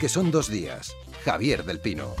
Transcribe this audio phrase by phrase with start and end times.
[0.00, 0.96] que son dos días.
[1.24, 2.16] Javier del Pino.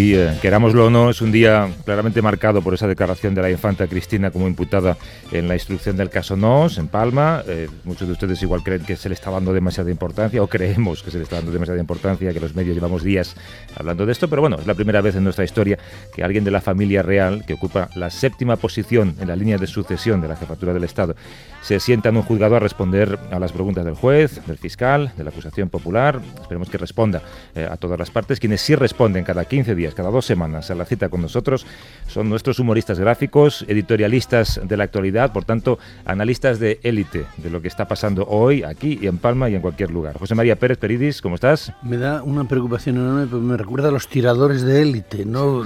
[0.00, 3.50] Hoy, eh, querámoslo o no, es un día claramente marcado por esa declaración de la
[3.50, 4.96] infanta Cristina como imputada
[5.30, 7.42] en la instrucción del caso Nos, en Palma.
[7.46, 11.02] Eh, muchos de ustedes igual creen que se le está dando demasiada importancia, o creemos
[11.02, 13.36] que se le está dando demasiada importancia, que los medios llevamos días
[13.76, 15.78] hablando de esto, pero bueno, es la primera vez en nuestra historia
[16.14, 19.66] que alguien de la familia real, que ocupa la séptima posición en la línea de
[19.66, 21.14] sucesión de la jefatura del Estado,
[21.60, 25.24] se sienta en un juzgado a responder a las preguntas del juez, del fiscal, de
[25.24, 26.22] la acusación popular.
[26.40, 27.20] Esperemos que responda
[27.54, 28.40] eh, a todas las partes.
[28.40, 31.66] Quienes sí responden cada 15 días cada dos semanas a la cita con nosotros,
[32.06, 37.62] son nuestros humoristas gráficos, editorialistas de la actualidad, por tanto, analistas de élite de lo
[37.62, 40.18] que está pasando hoy, aquí y en Palma y en cualquier lugar.
[40.18, 41.72] José María Pérez Peridis, ¿cómo estás?
[41.82, 45.62] Me da una preocupación enorme, porque me recuerda a los tiradores de élite, ¿no?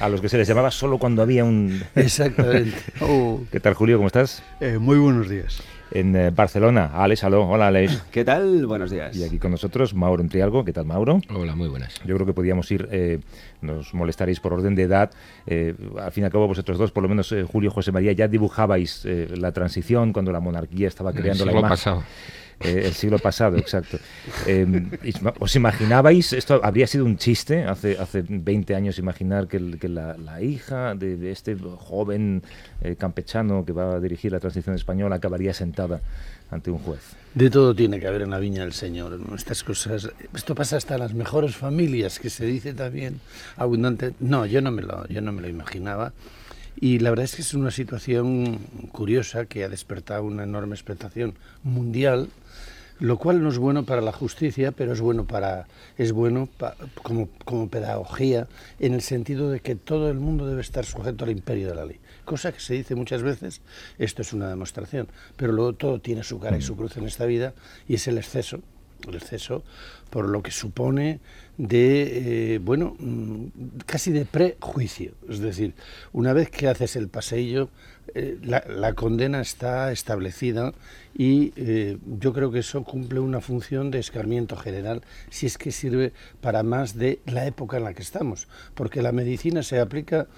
[0.00, 1.82] a los que se les llamaba solo cuando había un...
[1.94, 2.74] Exactamente.
[3.00, 3.40] Oh.
[3.50, 3.96] ¿Qué tal, Julio?
[3.96, 4.42] ¿Cómo estás?
[4.60, 5.62] Eh, muy buenos días
[5.94, 6.90] en eh, Barcelona.
[6.92, 7.48] Alex, aló.
[7.48, 8.04] Hola, Alex.
[8.10, 8.66] ¿Qué tal?
[8.66, 9.16] Buenos días.
[9.16, 10.64] Y aquí con nosotros Mauro Entrialgo.
[10.64, 11.20] ¿Qué tal, Mauro?
[11.30, 11.94] Hola, muy buenas.
[12.04, 13.20] Yo creo que podíamos ir, eh,
[13.62, 15.10] nos molestaréis por orden de edad.
[15.46, 18.28] Eh, al fin y al cabo, vosotros dos, por lo menos Julio José María, ya
[18.28, 21.68] dibujabais la transición cuando la monarquía estaba creando la imagen.
[21.68, 22.02] pasado.
[22.60, 23.98] Eh, el siglo pasado, exacto.
[24.46, 24.90] Em,
[25.40, 30.94] ¿Os imaginabais, esto habría sido un chiste hace, hace 20 años, imaginar que, la, hija
[30.94, 32.42] de, este joven
[32.80, 36.00] eh, campechano que va a dirigir la transición española acabaría sentada
[36.50, 37.00] ante un juez?
[37.34, 39.18] De todo tiene que haber en la viña del Señor.
[39.34, 43.20] Estas cosas, esto pasa hasta en las mejores familias, que se dice también
[43.56, 44.14] abundante.
[44.20, 46.12] No, yo no me lo, yo no me lo imaginaba.
[46.76, 48.58] Y la verdad es que es una situación
[48.92, 52.28] curiosa que ha despertado una enorme expectación mundial
[53.00, 55.66] lo cual no es bueno para la justicia, pero es bueno para
[55.98, 56.48] es bueno
[57.02, 58.46] como, como pedagogía
[58.78, 61.84] en el sentido de que todo el mundo debe estar sujeto al imperio de la
[61.84, 61.98] ley.
[62.24, 63.60] Cosa que se dice muchas veces,
[63.98, 67.26] esto es una demostración, pero luego todo tiene su cara y su cruz en esta
[67.26, 67.52] vida
[67.88, 68.60] y es el exceso,
[69.10, 69.62] el exceso
[70.10, 71.20] por lo que supone
[71.58, 73.46] de, eh, bueno, mm,
[73.86, 75.12] casi de prejuicio.
[75.28, 75.74] Es decir,
[76.12, 77.68] una vez que haces el paseillo,
[78.14, 80.72] eh, la, condena está establecida
[81.16, 85.72] y eh, yo creo que eso cumple una función de escarmiento general si es que
[85.72, 90.28] sirve para más de la época en la que estamos, porque la medicina se aplica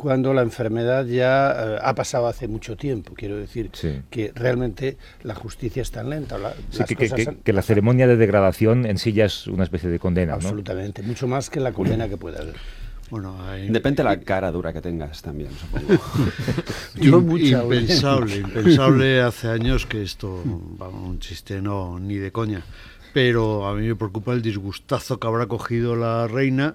[0.00, 3.12] cuando la enfermedad ya eh, ha pasado hace mucho tiempo.
[3.14, 3.70] Quiero decir
[4.08, 6.38] que realmente la justicia es tan lenta.
[7.44, 10.34] que, la ceremonia de degradación en sí ya es una especie de condena.
[10.34, 12.54] Absolutamente, mucho más que la condena que pueda haber.
[13.10, 13.36] Bueno,
[13.68, 16.02] Depende de la cara dura que tengas también, supongo.
[17.36, 22.62] impensable, impensable hace años que esto, vamos, un chiste no, ni de coña.
[23.12, 26.74] Pero a mí me preocupa el disgustazo que habrá cogido la reina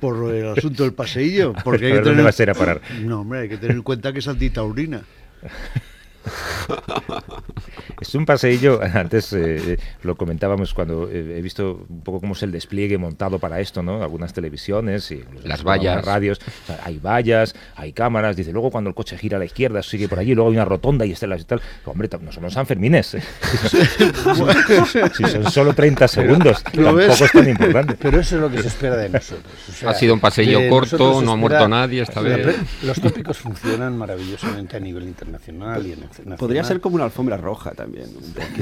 [0.00, 1.52] por el asunto del paseillo.
[1.64, 2.24] Porque hay que tener...
[2.24, 2.80] va a parar?
[3.00, 5.02] No, hombre, hay que tener en cuenta que es antitaurina.
[8.00, 12.42] es un paseillo, antes eh, lo comentábamos cuando eh, he visto un poco cómo es
[12.42, 14.02] el despliegue montado para esto, ¿no?
[14.02, 16.40] Algunas televisiones y las vallas, radios,
[16.84, 20.18] hay vallas, hay cámaras, dice, luego cuando el coche gira a la izquierda sigue por
[20.18, 21.60] allí, luego hay una rotonda y estelas y tal.
[21.84, 23.14] Hombre, no somos Sanfermines.
[23.14, 23.22] ¿eh?
[25.16, 27.94] si son solo 30 segundos, tampoco es tan importante.
[27.98, 29.52] Pero eso es lo que se espera de nosotros.
[29.86, 32.56] ha sido un paseillo corto, no ha muerto nadie esta vez.
[32.82, 36.02] Los tópicos funcionan maravillosamente a nivel internacional y en
[36.38, 38.06] Podría ser como una alfombra roja también.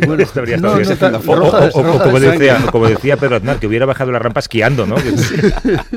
[0.05, 0.25] Bueno,
[2.71, 4.97] como, decía, Pedro Aznar, que hubiera bajado la rampa esquiando, ¿no?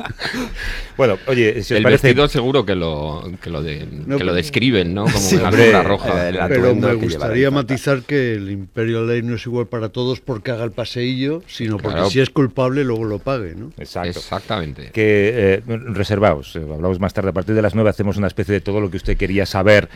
[0.98, 3.88] bueno, oye, si os el vestido seguro que lo, que lo, de,
[4.18, 5.06] que lo describen, ¿no?
[5.06, 6.30] Como una alfombra roja.
[6.30, 10.20] Eh, pero me gustaría matizar que el imperio de ley no es igual para todos
[10.20, 13.72] porque haga el paseillo, sino porque si es culpable luego lo pague, ¿no?
[13.78, 14.20] Exacto.
[14.20, 14.92] Exactamente.
[14.92, 18.54] Que eh, reservaos, eh, hablamos más tarde, a partir de las nueve hacemos una especie
[18.54, 19.90] de todo lo que usted quería saber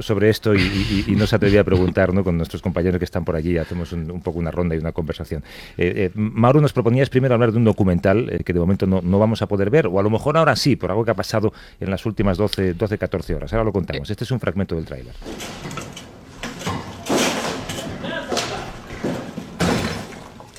[0.00, 3.36] sobre esto y y, no se atrevía a preguntar con nuestros compañeros que están por
[3.36, 5.42] allí, hacemos un, poco una ronda y una conversación.
[5.76, 9.00] Eh, eh, Mauro, nos proponías primero hablar de un documental eh, que de momento no,
[9.02, 11.14] no, vamos a poder ver, o a lo mejor ahora sí, por algo que ha
[11.14, 13.52] pasado en las últimas 12, 12 14 horas.
[13.52, 14.10] Ahora lo contamos.
[14.10, 15.14] Este es un fragmento del tráiler.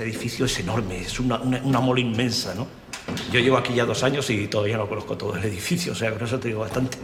[0.06, 2.68] edificio es enorme, es una, una, mola inmensa, ¿no?
[3.32, 6.12] Yo llevo aquí ya dos años y todavía no conozco todo el edificio, o sea,
[6.12, 6.98] con eso te digo bastante.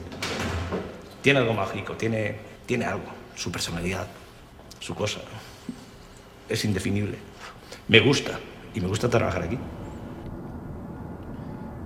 [1.22, 2.36] Tiene algo mágico, tiene,
[2.66, 3.06] tiene algo,
[3.36, 4.07] su personalidad,
[4.80, 5.22] su cosa.
[6.50, 7.18] Es indefinible.
[7.88, 8.39] Me gusta,
[8.74, 9.57] y me gusta trabajar aquí.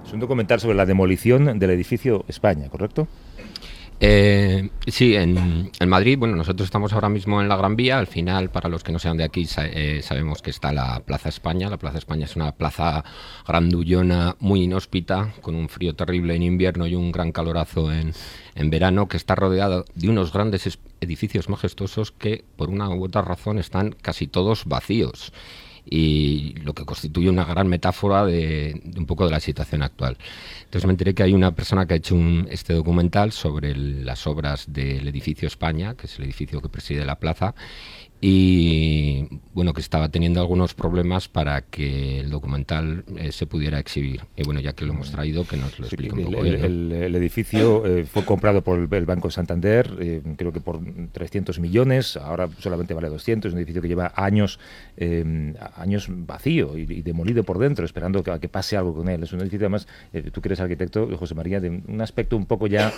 [0.05, 3.07] Es un documental sobre la demolición del edificio España, ¿correcto?
[3.99, 7.97] Eh, sí, en, Madrid, bueno, nosotros estamos ahora mismo en la Gran Vía.
[7.97, 11.29] Al final, para los que no sean de aquí, eh, sabemos que está la Plaza
[11.29, 11.69] España.
[11.69, 13.03] La Plaza España es una plaza
[13.47, 18.13] grandullona, muy inhóspita, con un frío terrible en invierno y un gran calorazo en,
[18.55, 23.21] en verano, que está rodeada de unos grandes edificios majestuosos que, por una u otra
[23.21, 25.31] razón, están casi todos vacíos
[25.85, 30.17] y lo que constituye una gran metáfora de, un poco de la situación actual.
[30.63, 34.25] Entonces me enteré que hay una persona que ha hecho un, este documental sobre las
[34.27, 37.55] obras del edificio España, que es el edificio que preside la plaza,
[38.27, 44.21] y bueno que estaba teniendo algunos problemas para que el documental eh, se pudiera exhibir.
[44.35, 47.15] Y bueno ya que lo hemos traído que nos lo explique un poco el, el,
[47.15, 50.79] edificio eh, fue comprado por el Banco Santander eh, creo que por
[51.11, 54.59] 300 millones ahora solamente vale 200 es un edificio que lleva años
[55.75, 59.21] años vacío y, demolido por dentro esperando que, que, pase algo con él.
[59.21, 59.87] Es un edificio además
[60.31, 62.91] tú que eres arquitecto José María de un aspecto un poco ya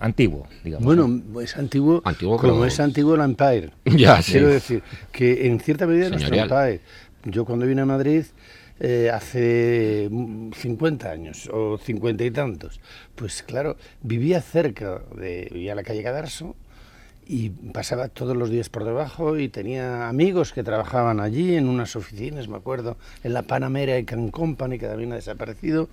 [0.00, 3.70] antiguo digamos bueno es antiguo, antiguo como es antiguo el Empire.
[3.96, 4.82] Ya sí Quiero decir
[5.12, 6.80] que en cierta medida nuestro padre,
[7.22, 8.24] yo cuando vine a Madrid
[8.80, 12.80] eh, hace 50 años o 50 y tantos,
[13.14, 16.56] pues claro, vivía cerca de, vivía en la calle Cadarso
[17.28, 21.94] y pasaba todos los días por debajo y tenía amigos que trabajaban allí en unas
[21.94, 25.88] oficinas, me acuerdo, en la Panamera y Can Company, que también ha desaparecido,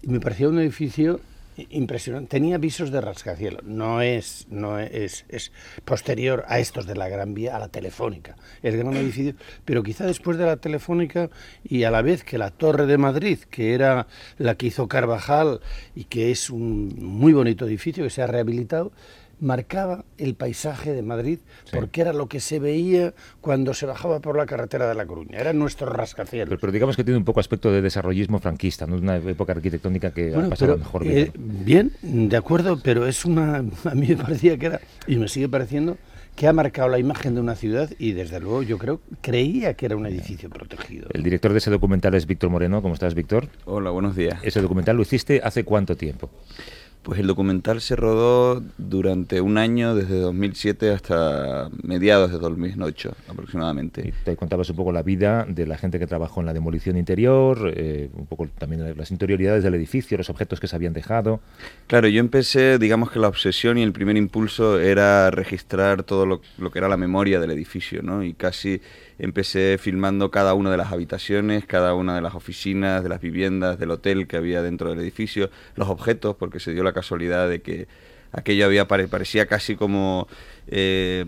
[0.00, 1.20] y me parecía un edificio
[1.70, 2.28] impresionante.
[2.30, 3.62] Tenía visos de rascacielos.
[3.64, 5.52] No es, no es, es
[5.84, 8.36] posterior a estos de la Gran Vía, a la Telefónica.
[8.62, 9.34] El gran edificio,
[9.64, 11.30] pero quizá después de la Telefónica
[11.64, 14.06] y a la vez que la Torre de Madrid, que era
[14.38, 15.60] la que hizo Carvajal
[15.94, 18.92] y que es un muy bonito edificio que se ha rehabilitado,
[19.40, 21.38] marcaba el paisaje de Madrid
[21.72, 25.38] porque era lo que se veía cuando se bajaba por la carretera de La Coruña.
[25.38, 26.58] Era nuestro rascacielos.
[26.60, 28.96] Pero, digamos que tiene un poco aspecto de desarrollismo franquista, ¿no?
[28.96, 31.18] una época arquitectónica que ha pasado mejor bien.
[31.18, 33.58] Eh, bien, de acuerdo, pero es una.
[33.84, 35.96] A mí me parecía que era, y me sigue pareciendo,
[36.36, 39.86] que ha marcado la imagen de una ciudad y desde luego yo creo, creía que
[39.86, 41.08] era un edificio protegido.
[41.12, 42.80] El director de ese documental es Víctor Moreno.
[42.82, 43.48] ¿Cómo estás, Víctor?
[43.64, 44.40] Hola, buenos días.
[44.42, 46.30] ¿Ese documental lo hiciste hace cuánto tiempo?
[47.02, 54.08] Pues el documental se rodó durante un año, desde 2007 hasta mediados de 2008 aproximadamente.
[54.08, 56.96] Y te contabas un poco la vida de la gente que trabajó en la demolición
[56.96, 61.40] interior, eh, un poco también las interioridades del edificio, los objetos que se habían dejado.
[61.88, 66.40] Claro, yo empecé, digamos que la obsesión y el primer impulso era registrar todo lo,
[66.58, 68.22] lo que era la memoria del edificio, ¿no?
[68.22, 68.80] Y casi
[69.18, 73.78] empecé filmando cada una de las habitaciones, cada una de las oficinas, de las viviendas,
[73.78, 77.62] del hotel que había dentro del edificio, los objetos, porque se dio la casualidad de
[77.62, 77.88] que
[78.32, 80.26] aquello había parecía casi como
[80.66, 81.24] eh,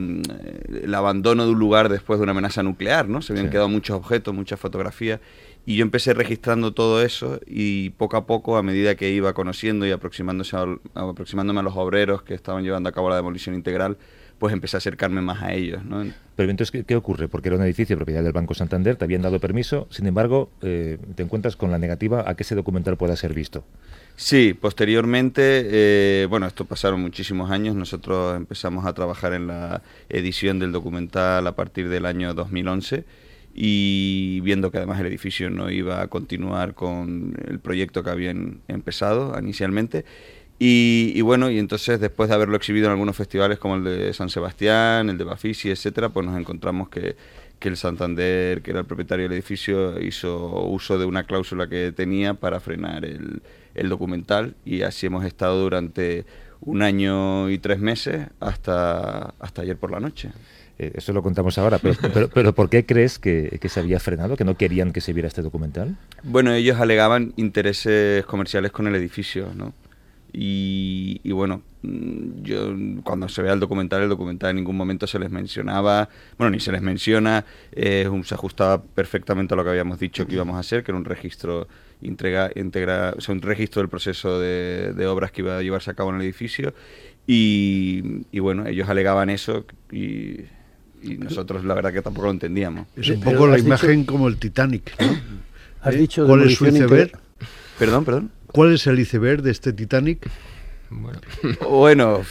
[0.82, 3.22] el abandono de un lugar después de una amenaza nuclear, ¿no?
[3.22, 5.20] Se habían quedado muchos objetos, muchas fotografías.
[5.66, 9.86] Y yo empecé registrando todo eso y poco a poco, a medida que iba conociendo
[9.86, 10.56] y aproximándose
[10.94, 13.96] aproximándome a los obreros que estaban llevando a cabo la demolición integral,
[14.38, 15.82] pues empecé a acercarme más a ellos.
[15.84, 16.04] ¿no?
[16.36, 17.28] Pero entonces, ¿qué, ocurre?
[17.28, 20.98] Porque era un edificio propiedad del Banco Santander, te habían dado permiso, sin embargo, eh,
[21.14, 23.64] te encuentras con la negativa a que ese documental pueda ser visto.
[24.16, 25.42] Sí, posteriormente,
[26.22, 31.44] eh, bueno, esto pasaron muchísimos años, nosotros empezamos a trabajar en la edición del documental
[31.48, 33.04] a partir del año 2011
[33.54, 38.60] y viendo que además el edificio no iba a continuar con el proyecto que habían
[38.68, 40.04] empezado inicialmente,
[40.58, 44.30] y, bueno, y entonces después de haberlo exhibido en algunos festivales como el de San
[44.30, 47.16] Sebastián, el de Bafisi, etcétera, pues nos encontramos que,
[47.58, 51.92] que el Santander, que era el propietario del edificio, hizo uso de una cláusula que
[51.92, 53.42] tenía para frenar el,
[53.74, 56.24] el documental y así hemos estado durante
[56.60, 60.30] un año y tres meses hasta, hasta ayer por la noche.
[60.78, 64.00] Eh, eso lo contamos ahora, pero, pero, pero, ¿por qué crees que, que, se había
[64.00, 65.96] frenado, que no querían que se viera este documental?
[66.22, 69.72] Bueno, ellos alegaban intereses comerciales con el edificio, ¿no?
[70.36, 75.20] Y, bueno, mm, yo cuando se vea el documental, el documental en ningún momento se
[75.20, 80.00] les mencionaba, bueno, ni se les menciona, eh, se ajustaba perfectamente a lo que habíamos
[80.00, 81.68] dicho que íbamos a hacer, que era un registro
[82.04, 86.10] integra, integra, o un registro del proceso de, obras que iba a llevarse a cabo
[86.10, 86.74] en el edificio.
[87.26, 90.44] Y, bueno, ellos alegaban eso y,
[91.02, 92.86] nosotros la verdad que tampoco lo entendíamos.
[92.96, 95.18] Es un poco la imagen como el Titanic, ¿no?
[95.82, 95.98] ¿Has ¿Eh?
[95.98, 97.12] dicho ¿Cuál es su iceberg?
[97.78, 98.30] Perdón, perdón.
[98.46, 100.30] ¿Cuál es el iceberg de este Titanic?
[100.90, 101.20] Bueno.
[101.68, 102.22] Bueno,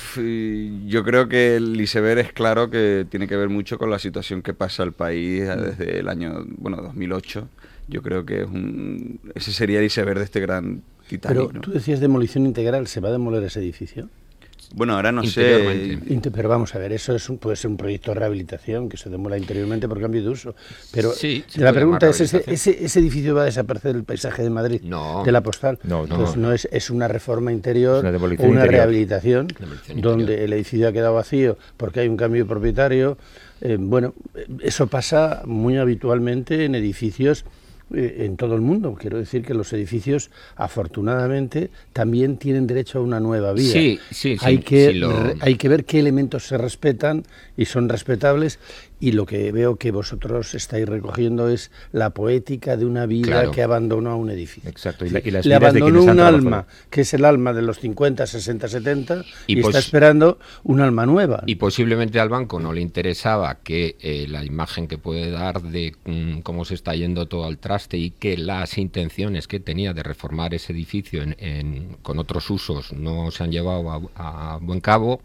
[0.88, 4.42] yo creo que el iceberg es claro que tiene que ver mucho con la situación
[4.42, 7.48] que pasa el país eh, desde el año, bueno, 2008.
[7.88, 11.38] Yo creo que es un, ese sería el iceberg de este gran Titanic.
[11.38, 11.62] Pero ¿no?
[11.62, 14.10] tú decías demolición integral, ¿se va a demoler ese edificio?
[14.76, 16.00] Bueno, ahora no sé.
[16.34, 19.08] Pero vamos a ver, eso es un- puede ser un proyecto de rehabilitación que se
[19.10, 20.56] demola interiormente por cambio de uso.
[20.92, 24.50] Pero Sí, la pregunta es, ¿ese, ese, ese edificio va a desaparecer del paisaje de
[24.50, 24.82] Madrid?
[24.84, 25.22] No.
[25.24, 25.78] De la postal.
[25.84, 26.16] No, no.
[26.18, 28.68] Pues no es, es una reforma interior Es una interior.
[28.68, 30.46] rehabilitación Demolición donde interior.
[30.46, 33.18] el edificio ha quedado vacío porque hay un cambio de propietario.
[33.62, 37.46] Eh, bueno, eh, eso pasa muy habitualmente en edificios
[37.94, 38.96] eh, en todo el mundo.
[39.00, 43.72] Quiero decir que los edificios, afortunadamente, también tienen derecho a una nueva vida.
[43.74, 47.24] Sí, sí, sí, hay, que, sí lo- re- hay que ver qué elementos se respetan
[47.56, 48.60] y son respetables.
[49.04, 53.52] Y lo que veo que vosotros estáis recogiendo es la poética de una vida Claro.
[53.52, 54.70] que abandonó a un edificio.
[54.70, 57.64] Exacto, y la- y las Le de abandonó un alma, que es el alma de
[57.64, 61.44] los 50, 60, 70, y, Y está esperando un alma nueva.
[61.48, 65.96] Y posiblemente al banco no le interesaba que eh, la imagen que puede dar de
[66.06, 70.04] mm, cómo se está yendo todo al traste y que las intenciones que tenía de
[70.04, 74.80] reformar ese edificio en- en- con otros usos no se han llevado a, a buen
[74.80, 75.20] cabo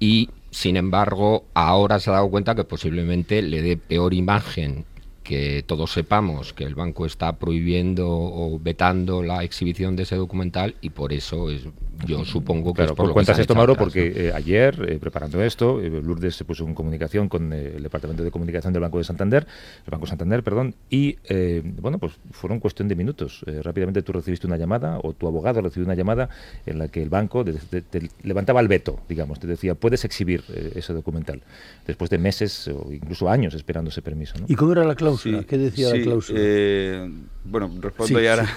[0.00, 4.84] y sin embargo ahora se ha dado cuenta que posiblemente le dé peor imagen
[5.22, 10.76] que todos sepamos que el banco está prohibiendo o vetando la exhibición de ese documental
[10.80, 11.62] y por eso es
[12.04, 14.10] yo supongo que Claro, es por lo que cuentas se han esto, Mauro, atrás, porque
[14.10, 14.20] ¿no?
[14.20, 18.22] eh, ayer, eh, preparando esto, eh, Lourdes se puso en comunicación con eh, el Departamento
[18.22, 19.46] de Comunicación del Banco de Santander,
[19.84, 23.42] el Banco Santander, perdón, y eh, bueno, pues fueron cuestión de minutos.
[23.46, 26.28] Eh, rápidamente tú recibiste una llamada, o tu abogado recibió una llamada
[26.66, 30.04] en la que el banco de- de- te levantaba el veto, digamos, te decía, puedes
[30.04, 31.40] exhibir eh, ese documental,
[31.86, 34.34] después de meses o incluso años esperando ese permiso.
[34.38, 34.46] ¿no?
[34.48, 35.40] ¿Y cómo era la cláusula?
[35.40, 36.40] Sí, ¿Qué decía sí, la cláusula?
[36.42, 37.10] eh,
[37.44, 38.48] bueno, respondo Sí, ya ahora.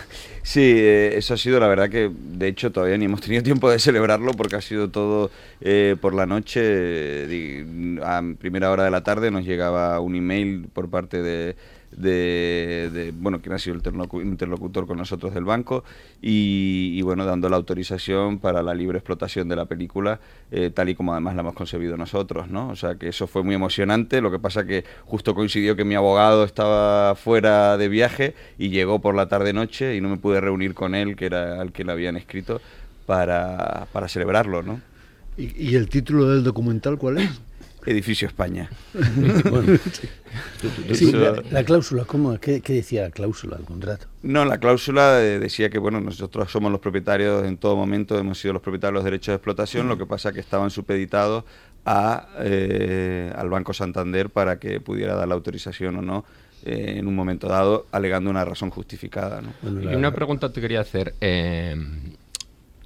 [0.41, 3.69] Sí, eh, eso ha sido la verdad que de hecho todavía ni hemos tenido tiempo
[3.69, 5.29] de celebrarlo porque ha sido todo
[5.61, 7.99] eh, por la noche.
[8.03, 11.55] a primera hora de la tarde nos llegaba un email por parte de,
[11.91, 15.83] de, bueno, quien ha sido el interlocu- interlocutor con nosotros del banco
[16.21, 20.19] y, y, bueno, dando la autorización para la libre explotación de la película
[20.51, 22.69] eh, tal y como además la hemos concebido nosotros, ¿no?
[22.69, 25.95] O sea que eso fue muy emocionante, lo que pasa que justo coincidió que mi
[25.95, 30.73] abogado estaba fuera de viaje y llegó por la tarde-noche y no me pude reunir
[30.73, 32.61] con él, que era al que le habían escrito,
[33.13, 34.79] para, para celebrarlo, ¿no?
[35.35, 37.31] ¿Y, y el título del documental cuál es?
[37.87, 38.69] Edificio España.
[39.49, 39.79] Bueno,
[40.93, 42.37] sí, la, la cláusula, ¿cómo?
[42.39, 44.05] ¿Qué, qué decía la cláusula, el contrato?
[44.21, 48.37] No, la cláusula eh, decía que bueno, nosotros somos los propietarios en todo momento, hemos
[48.39, 51.45] sido los propietarios de los derechos de explotación, lo que pasa que estaban supeditados
[51.85, 56.25] a, eh, al Banco Santander para que pudiera dar la autorización o no
[56.65, 59.41] eh, en un momento dado, alegando una razón justificada.
[59.41, 59.53] ¿no?
[59.63, 61.15] Bueno, Y una pregunta te quería hacer.
[61.21, 61.75] eh,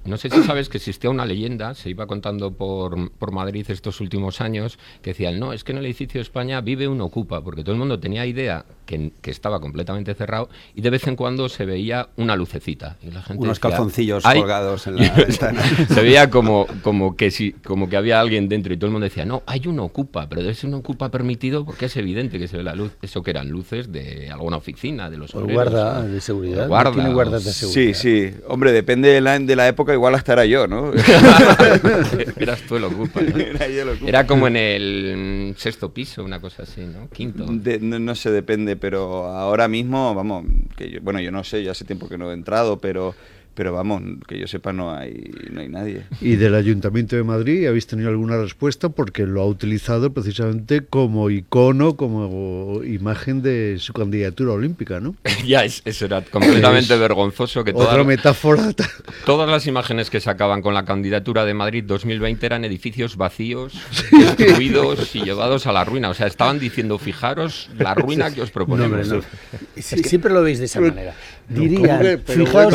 [0.04, 4.00] no sé si sabes que existía una leyenda, se iba contando por, por Madrid estos
[4.00, 7.42] últimos años, que decían, no, es que en el edificio de España vive un ocupa,
[7.42, 11.16] porque todo el mundo tenía idea que, que estaba completamente cerrado y de vez en
[11.16, 12.96] cuando se veía una lucecita.
[13.02, 14.40] Y la gente Unos decía, calzoncillos "Ay".
[14.40, 15.62] colgados en la ventana.
[15.88, 19.04] se veía como, como, que si, como que había alguien dentro y todo el mundo
[19.04, 22.48] decía, no, hay un ocupa, pero debe ser un ocupa permitido porque es evidente que
[22.48, 22.92] se ve la luz.
[23.00, 26.60] Eso que eran luces de alguna oficina, de los O obreros, de seguridad.
[26.60, 26.68] O ¿no?
[26.68, 27.98] guarda, Tiene guardas de Sí, seguridad.
[27.98, 28.34] sí.
[28.48, 30.92] Hombre, depende de la, de la época, igual hasta era yo, ¿no?
[32.38, 33.20] Eras tú el ocupa.
[33.22, 33.36] ¿no?
[33.38, 34.08] Era yo el ocupa.
[34.08, 37.08] Era como en el sexto piso, una cosa así, ¿no?
[37.10, 37.46] Quinto.
[37.48, 40.44] De- no, no sé, depende, pero ahora mismo, vamos,
[40.76, 43.14] que yo, bueno, yo no sé, ya hace tiempo que no he entrado, pero,
[43.54, 46.02] pero vamos, que yo sepa no hay, no hay nadie.
[46.20, 48.88] Y del Ayuntamiento de Madrid, ¿habéis tenido alguna respuesta?
[48.88, 55.14] Porque lo ha utilizado precisamente como icono, como imagen de su candidatura olímpica, ¿no?
[55.46, 58.72] ya, es- eso era completamente Es vergonzoso que Otra todas, metáfora.
[59.26, 63.74] todas las imágenes que sacaban con la candidatura de Madrid 2020 eran edificios vacíos,
[64.36, 66.10] destruidos y llevados a la ruina.
[66.10, 69.08] O sea, estaban diciendo, fijaros la ruina que os No, proponemos.
[69.10, 69.80] hombre, no.
[69.82, 71.14] Sí, Siempre lo veis de esa manera.
[71.48, 72.74] No, Dirían, hombre, pero fijaos,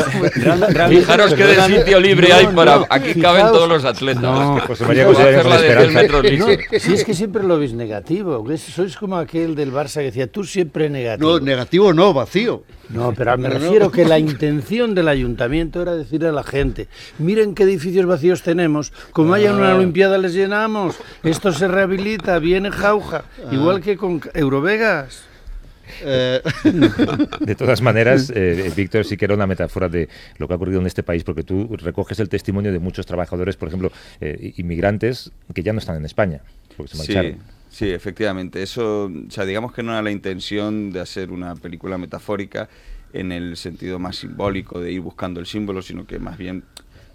[0.90, 2.76] Fijaros qué de sitio libre no, hay para...
[2.78, 4.22] no, aquí fijaos- caben todos los atletas.
[4.24, 5.92] No, José María Vamos a José hacerla de Esperanza.
[6.00, 6.82] 10 metros No, lisos.
[6.84, 10.44] si es que siempre lo veis negativo, sois como aquel del Barça que decía, tú
[10.44, 11.32] siempre negativo.
[11.32, 12.64] No, negativo no, vacío.
[12.90, 13.60] No, pero me No, no.
[13.60, 16.88] refiero que la intención del ayuntamiento era decirle a la gente,
[17.20, 19.56] miren qué edificios vacíos tenemos, como haya Ah.
[19.56, 23.50] una olimpiada les llenamos, esto se rehabilita, viene jauja, Ah.
[23.54, 25.24] igual que con Eurovegas.
[26.04, 26.42] Eh,
[27.40, 30.80] De todas maneras, eh, Víctor, sí que era una metáfora de lo que ha ocurrido
[30.80, 33.92] en este país, porque tú recoges el testimonio de muchos trabajadores, por ejemplo,
[34.22, 36.42] eh, inmigrantes, que ya no están en España,
[36.76, 37.38] porque se Sí,
[37.70, 38.62] sí, efectivamente.
[38.62, 42.70] Eso, o sea, digamos que no era la intención de hacer una película metafórica
[43.14, 46.64] en el sentido más simbólico de ir buscando el símbolo, sino que más bien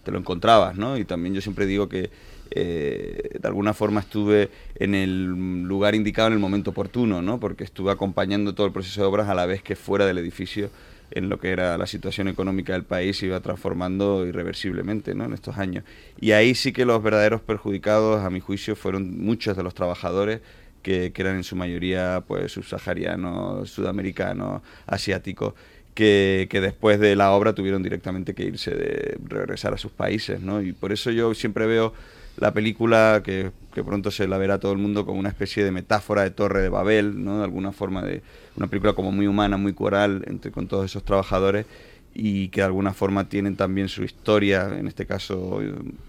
[0.03, 0.99] te lo encontrabas, ¿no?
[0.99, 2.11] Y también yo siempre digo que
[2.51, 5.25] eh, de alguna forma estuve en el
[5.65, 7.41] lugar indicado en el momento oportuno, ¿no?
[7.41, 10.71] Porque estuve acompañando todo el proceso de obras a la vez que fuera del edificio
[11.11, 15.25] en lo que era la situación económica del país se iba transformando irreversiblemente ¿no?
[15.25, 15.85] en estos años.
[16.21, 20.41] Y ahí sí que los verdaderos perjudicados, a mi juicio, fueron muchos de los trabajadores
[20.83, 25.55] que, eran en su mayoría pues, subsaharianos, sudamericanos, asiáticos.
[25.95, 30.41] Que, que, después de la obra tuvieron directamente que irse de regresar a sus países,
[30.41, 30.61] ¿no?
[30.61, 31.95] Y por eso yo siempre veo
[32.37, 35.71] la película que, que, pronto se la verá todo el mundo como una especie de
[35.71, 37.39] metáfora de Torre de Babel, ¿no?
[37.39, 38.23] De alguna forma de
[38.57, 41.67] una película como muy humana, muy coral entre con todos esos trabajadores
[42.15, 45.61] y que de alguna forma tienen también su historia, en este caso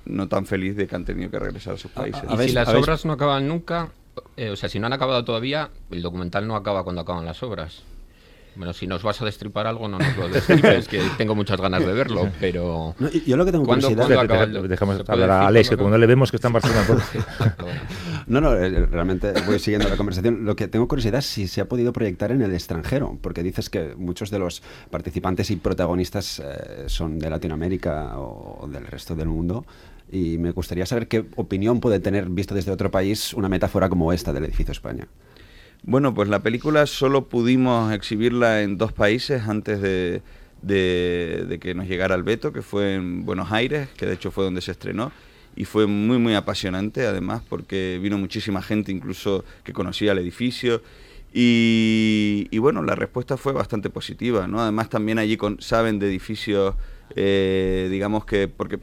[0.06, 2.24] no tan feliz de que han tenido que regresar a sus países.
[2.28, 3.90] A, a, y si las obras no acaban nunca,
[4.38, 7.42] eh, o sea, si no han acabado todavía, el documental no acaba cuando acaban las
[7.42, 7.82] obras.
[8.56, 11.86] Bueno, si nos vas a destripar algo, no nos lo destripes, que tengo muchas ganas
[11.86, 12.96] de verlo, pero...
[13.00, 14.06] No, yo lo que tengo curiosidad...
[14.06, 14.68] ¿cuándo acaba el...
[14.68, 16.86] Dejamos hablar a Alex, que como no le vemos que está en Barcelona...
[18.28, 20.46] no, no, realmente voy siguiendo la conversación.
[20.46, 23.70] Lo que tengo curiosidad es si se ha podido proyectar en el extranjero, porque dices
[23.70, 29.28] que muchos de los participantes y protagonistas eh, son de Latinoamérica o del resto del
[29.28, 29.66] mundo,
[30.12, 34.14] y me gustaría saber qué opinión puede tener, visto desde otro país, una metáfora como
[34.14, 35.08] esta del edificio España.
[35.88, 40.24] Bueno, pues la película solo pudimos exhibirla en dos países antes de,
[40.64, 44.46] de, que nos llegara el veto, que fue en Buenos Aires, que de hecho fue
[44.46, 45.12] donde se estrenó,
[45.56, 50.82] y fue muy, muy apasionante además, porque vino muchísima gente incluso que conocía el edificio,
[51.32, 54.60] y, y bueno, la respuesta fue bastante positiva, ¿no?
[54.62, 56.74] Además también allí con, saben de edificios,
[57.16, 58.80] eh, digamos que, porque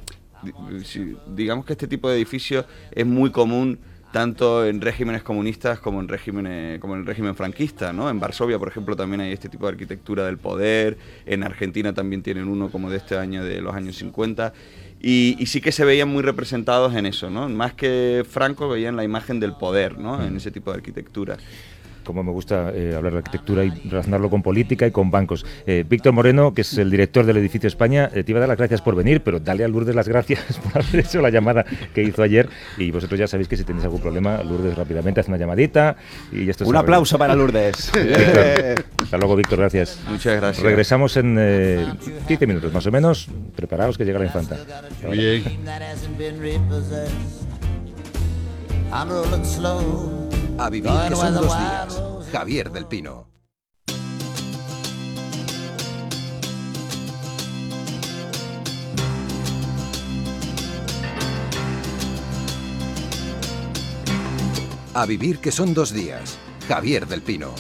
[1.35, 3.81] digamos que este tipo de edificios es muy común
[4.13, 8.11] tanto en regímenes comunistas como en regímenes como en el régimen franquista, ¿no?
[8.11, 12.23] En Varsovia, por ejemplo, también hay este tipo de arquitectura del poder, en Argentina también
[12.23, 14.53] tienen uno como de este año de los años 50
[15.01, 17.49] y, y sí que se veían muy representados en eso, ¿no?
[17.49, 20.23] Más que Franco veían la imagen del poder, ¿no?
[20.23, 21.39] En ese tipo de arquitectura
[22.05, 25.45] como me gusta eh, hablar de arquitectura y relacionarlo con política y con bancos.
[25.67, 28.49] Eh, Víctor Moreno, que es el director del edificio España, eh, te iba a dar
[28.49, 31.65] las gracias por venir, pero dale a Lourdes las gracias por haber hecho la llamada
[31.95, 32.49] que hizo ayer.
[32.79, 35.97] Y vosotros ya sabéis que si tenéis algún problema, Lourdes rápidamente hace una llamadita.
[36.33, 37.93] y esto Un aplauso para Lourdes.
[37.95, 40.01] Víctor, hasta luego, Víctor, gracias.
[40.09, 40.65] Muchas gracias.
[40.65, 43.29] Regresamos en 15 minutos más o menos.
[43.55, 44.57] Preparaos que llega la infanta.
[45.11, 45.43] Bien.
[50.59, 52.03] A vivir que son dos días.
[52.31, 53.29] Javier del Pino.
[64.95, 66.39] A vivir que son dos días.
[66.69, 67.55] Javier del Pino.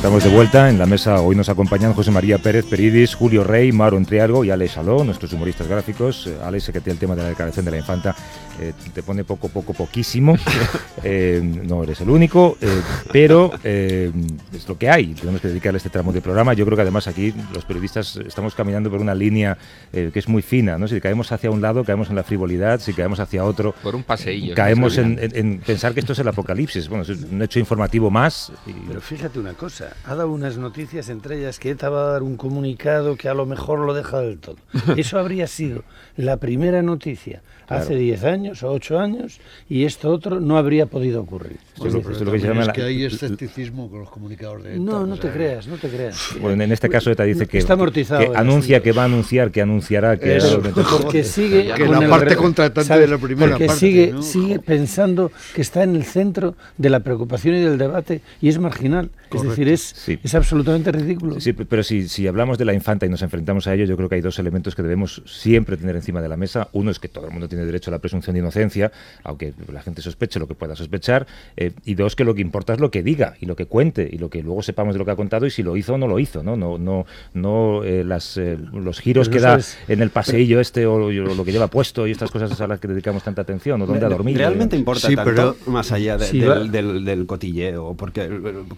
[0.00, 1.20] Estamos de vuelta en la mesa.
[1.20, 5.30] Hoy nos acompañan José María Pérez Peridis, Julio Rey, Mauro Entriargo y Alex Saló, nuestros
[5.34, 6.26] humoristas gráficos.
[6.26, 8.16] Eh, Alex, que tiene el tema de la declaración de la infanta,
[8.60, 10.36] eh, te pone poco, poco, poquísimo.
[11.02, 12.80] eh, no eres el único, eh,
[13.12, 14.10] pero eh,
[14.54, 15.14] es lo que hay.
[15.14, 16.54] Tenemos que dedicarle este tramo de programa.
[16.54, 19.56] Yo creo que además aquí los periodistas estamos caminando por una línea
[19.92, 20.78] que es muy fina.
[20.78, 20.88] ¿no?
[20.88, 22.80] Si caemos hacia un lado, caemos en la frivolidad.
[22.80, 24.54] Si caemos hacia otro, por un paseillo.
[24.54, 26.88] Caemos en, en, en, pensar que esto es el apocalipsis.
[26.88, 28.50] Bueno, es un hecho informativo más.
[28.66, 28.72] Y...
[28.88, 32.22] Pero fíjate una cosa ha dado unas noticias, entre ellas que ETA va a dar
[32.22, 34.56] un comunicado que a lo mejor lo deja del todo.
[34.96, 35.84] Eso habría sido
[36.16, 37.84] la primera noticia claro.
[37.84, 41.58] hace 10 años o 8 años y esto otro no habría podido ocurrir.
[41.76, 42.72] Bueno, es, es, lo que, es la...
[42.72, 44.80] que hay escepticismo con los comunicadores de ETA.
[44.80, 46.30] No, no te creas, no te creas.
[46.40, 49.50] Bueno, en este caso ETA dice que, está amortizado que anuncia que va a anunciar,
[49.50, 50.36] que anunciará, que...
[50.36, 50.62] Eso,
[51.02, 51.72] porque sigue...
[51.74, 53.08] Que la parte contratante ¿sabes?
[53.08, 53.80] de la primera porque parte.
[53.80, 54.22] sigue, ¿no?
[54.22, 58.58] sigue pensando que está en el centro de la preocupación y del debate y es
[58.58, 59.10] marginal.
[59.28, 59.36] Correcto.
[59.36, 61.40] Es decir, es es, es absolutamente ridículo.
[61.40, 64.08] Sí, pero si, si hablamos de la infanta y nos enfrentamos a ello, yo creo
[64.08, 66.68] que hay dos elementos que debemos siempre tener encima de la mesa.
[66.72, 68.92] Uno es que todo el mundo tiene derecho a la presunción de inocencia,
[69.24, 71.26] aunque la gente sospeche lo que pueda sospechar.
[71.56, 74.08] Eh, y dos, que lo que importa es lo que diga y lo que cuente
[74.10, 75.98] y lo que luego sepamos de lo que ha contado y si lo hizo o
[75.98, 76.56] no lo hizo, ¿no?
[76.56, 81.10] No, no, no eh, las, eh, los giros que da en el paseillo este o,
[81.10, 84.06] lo que lleva puesto y estas cosas a las que dedicamos tanta atención o dónde
[84.06, 84.38] ha dormido.
[84.38, 88.28] Realmente importa tanto más allá del, del, del, cotilleo, porque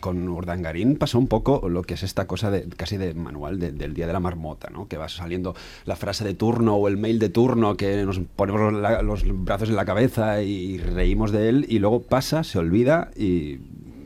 [0.00, 3.94] con Urdangarín pasó un poco lo que es esta cosa de casi de manual del
[3.94, 4.88] día de la marmota, ¿no?
[4.88, 8.71] Que va saliendo la frase de turno o el mail de turno que nos ponemos
[8.72, 13.58] los brazos en la cabeza y reímos de él y luego pasa, se olvida y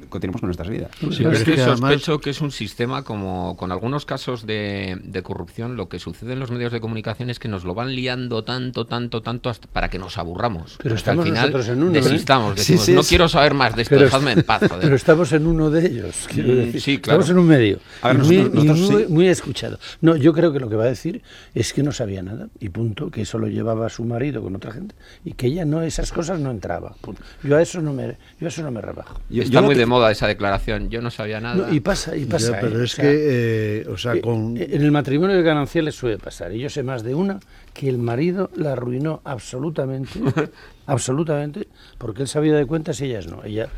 [0.08, 0.90] continuamos con nuestras vidas.
[1.00, 5.76] Sí, pero es que, sospecho que es un sistema como con algunos casos de, corrupción,
[5.76, 8.86] lo que sucede en los medios de comunicación es que nos lo van liando tanto,
[8.86, 10.78] tanto, tanto hasta para que nos aburramos.
[10.82, 12.54] Pero estamos al final en uno, ¿eh?
[12.54, 14.62] decimos, no quiero saber más de esto, dejadme en paz.
[14.80, 17.20] Pero estamos en uno de ellos, mm, Sí, claro.
[17.20, 17.78] Estamos en un medio.
[18.24, 19.78] muy, muy, escuchado.
[20.00, 21.22] No, yo creo que lo que va a decir
[21.54, 24.72] es que no sabía nada y punto, que eso lo llevaba su marido con otra
[24.72, 26.94] gente y que ella no esas cosas no entraba.
[27.42, 29.20] Yo a eso no me yo a eso no me rebajo.
[29.30, 30.90] Está muy de moda esa declaración.
[30.90, 31.72] Yo no sabía nada.
[31.72, 32.58] y pasa, y pasa.
[32.60, 34.56] pero es que, eh, o sea, con...
[34.56, 36.52] En el matrimonio de gananciales suele pasar.
[36.52, 37.40] Y yo sé más de una
[37.72, 40.20] que el marido la arruinó absolutamente,
[40.86, 43.42] absolutamente, porque él sabía de cuentas y ellas no.
[43.44, 43.68] Ella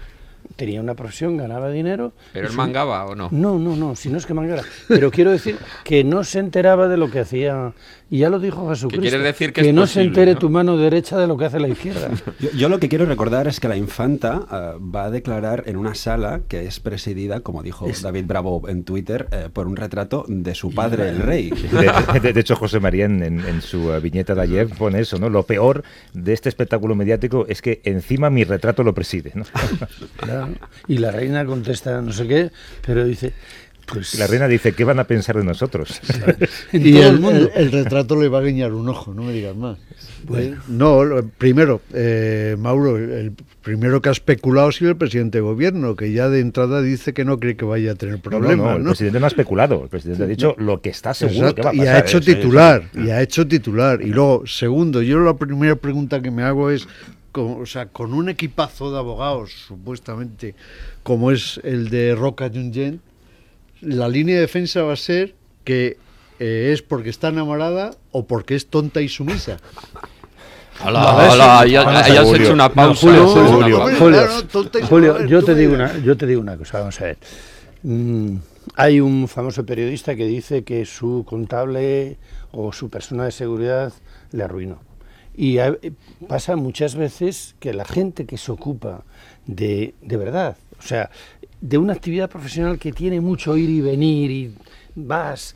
[0.57, 2.13] tenía una profesión, ganaba dinero.
[2.33, 3.29] ¿Pero él mangaba o no?
[3.31, 4.63] No, no, no, si no es que mangara.
[4.89, 7.73] Pero quiero decir que no se enteraba de lo que hacía.
[8.11, 9.03] Y ya lo dijo Jesucristo.
[9.03, 12.09] quiere decir que, no se entere tu mano derecha de lo que hace la izquierda.
[12.57, 15.95] Yo, lo que quiero recordar es que la infanta eh, va a declarar en una
[15.95, 20.55] sala que es presidida, como dijo David Bravo en Twitter, eh, por un retrato de
[20.55, 21.51] su padre, el rey.
[22.23, 25.29] De, hecho, José María en, su eh, viñeta de ayer pone eso, ¿no?
[25.29, 25.85] Lo peor
[26.15, 29.45] de este espectáculo mediático es que encima mi retrato lo preside, ¿no?
[30.87, 32.51] Y la reina contesta no sé qué,
[32.85, 33.33] pero dice,
[33.93, 34.19] pues...
[34.19, 36.01] La reina dice, ¿qué van a pensar de nosotros?
[36.73, 39.79] y el, retrato le va a guiñar un ojo, no me digas más.
[40.35, 41.03] Eh, no,
[41.39, 46.13] primero, eh, Mauro, el primero que ha especulado ha sido el presidente de gobierno, que
[46.13, 48.59] ya de entrada dice que no cree que vaya a tener problemas.
[48.59, 51.63] No, el presidente no ha especulado, el presidente ha dicho lo que está seguro que
[51.63, 51.87] va a pasar.
[51.87, 54.03] Y ha hecho titular, y ha hecho titular.
[54.03, 56.87] Y luego, segundo, yo la primera pregunta que me hago es,
[57.33, 60.55] con, o sea, con un equipazo de abogados, supuestamente,
[61.03, 63.01] como es el de Roca Jungen,
[63.81, 65.97] la línea de defensa va a ser que
[66.39, 69.59] eh, es porque está enamorada o porque es tonta y sumisa.
[70.85, 73.09] Hola, hola, ya, has hecho una pausa.
[74.89, 77.19] Julio, yo te digo una, yo te digo una cosa, vamos a ver.
[77.83, 78.37] Mm,
[78.77, 82.17] hay un famoso periodista que dice que su contable
[82.53, 83.93] o su persona de seguridad
[84.31, 84.88] le arruinó.
[85.41, 85.59] Y
[86.27, 89.05] pasa muchas veces que la gente que se ocupa
[89.47, 91.11] de, de verdad, o sea,
[91.61, 94.55] de una actividad profesional que tiene mucho ir y venir y
[94.97, 95.55] vas,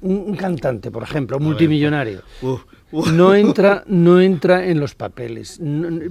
[0.00, 2.22] un, cantante, por ejemplo, multimillonario,
[3.12, 5.60] no entra, no entra en los papeles,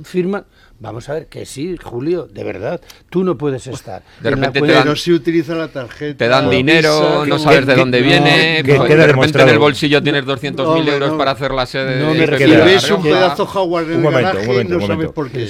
[0.04, 0.46] firma,
[0.78, 4.04] Vamos a ver que sí, Julio, de verdad, tú no puedes estar.
[4.20, 6.18] De repente te dan, si utiliza la tarjeta.
[6.18, 8.62] Te dan dinero, no sabes de dónde viene.
[8.64, 12.02] que, de repente en el bolsillo tienes 200.000 euros para hacer la sede.
[12.02, 15.48] No me ves un pedazo Howard en un momento, un momento, no sabes por qué.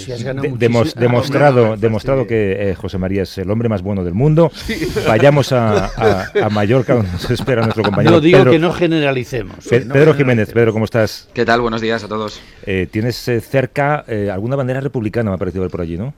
[0.95, 4.51] demostrado demostrado que eh, José María es el hombre más bueno del mundo.
[5.07, 8.15] Vayamos a, a, Mallorca, donde nos espera nuestro compañero.
[8.15, 9.65] No digo que no generalicemos.
[9.67, 11.14] Pedro Jiménez, Pedro, ¿cómo estás?
[11.33, 11.61] ¿Qué tal?
[11.61, 12.41] Buenos días a todos.
[12.65, 15.31] Eh, ¿Tienes eh, cerca alguna bandera republicana?
[15.31, 16.13] me ha parecido ver por allí, ¿no?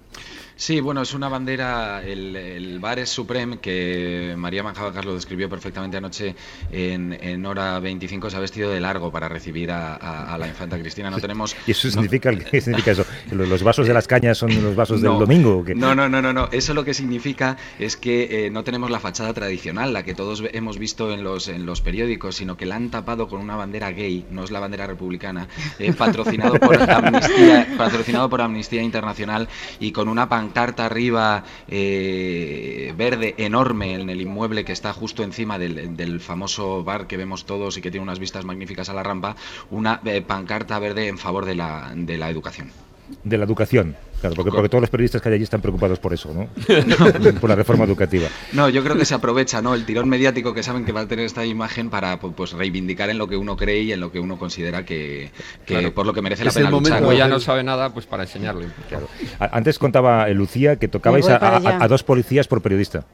[0.57, 5.97] Sí, bueno, es una bandera, el, bar es Supreme, que María Manjaba lo describió perfectamente
[5.97, 6.35] anoche
[6.71, 11.11] en, hora 25, se ha vestido de largo para recibir a, la infanta Cristina.
[11.11, 11.55] No tenemos...
[11.67, 13.05] ¿Y eso significa, qué significa eso?
[13.31, 15.63] ¿Los vasos de las cañas son los vasos del domingo?
[15.75, 16.49] No, no, no, no, no.
[16.51, 20.43] Eso lo que significa es que eh, no tenemos la fachada tradicional, la que todos
[20.53, 23.91] hemos visto en los, en los periódicos, sino que la han tapado con una bandera
[23.91, 29.47] gay, no es la bandera republicana, eh, patrocinado, por Amnistía, patrocinado por Amnistía Internacional
[29.79, 35.23] y con una pan carta arriba eh, verde enorme en el inmueble que está justo
[35.23, 39.03] encima del, famoso bar que vemos todos y que tiene unas vistas magníficas a la
[39.03, 39.36] rampa,
[39.69, 42.71] una eh, pancarta verde en favor de la, de la educación.
[43.23, 43.95] De la educación.
[44.19, 46.47] Claro, porque, porque, todos los periodistas que hay allí están preocupados por eso, ¿no?
[47.39, 48.27] por la reforma educativa.
[48.53, 49.75] No, yo creo que se aprovecha, ¿no?
[49.75, 53.17] El tirón mediático que saben que va a tener esta imagen para pues reivindicar en
[53.17, 55.32] lo que uno cree y en lo que uno considera que,
[55.93, 56.99] por lo que merece la pena luchar.
[56.99, 58.67] Como ya no sabe nada, pues para enseñarle.
[59.39, 63.06] Antes contaba Lucía que tocabais a, dos policías por periodista.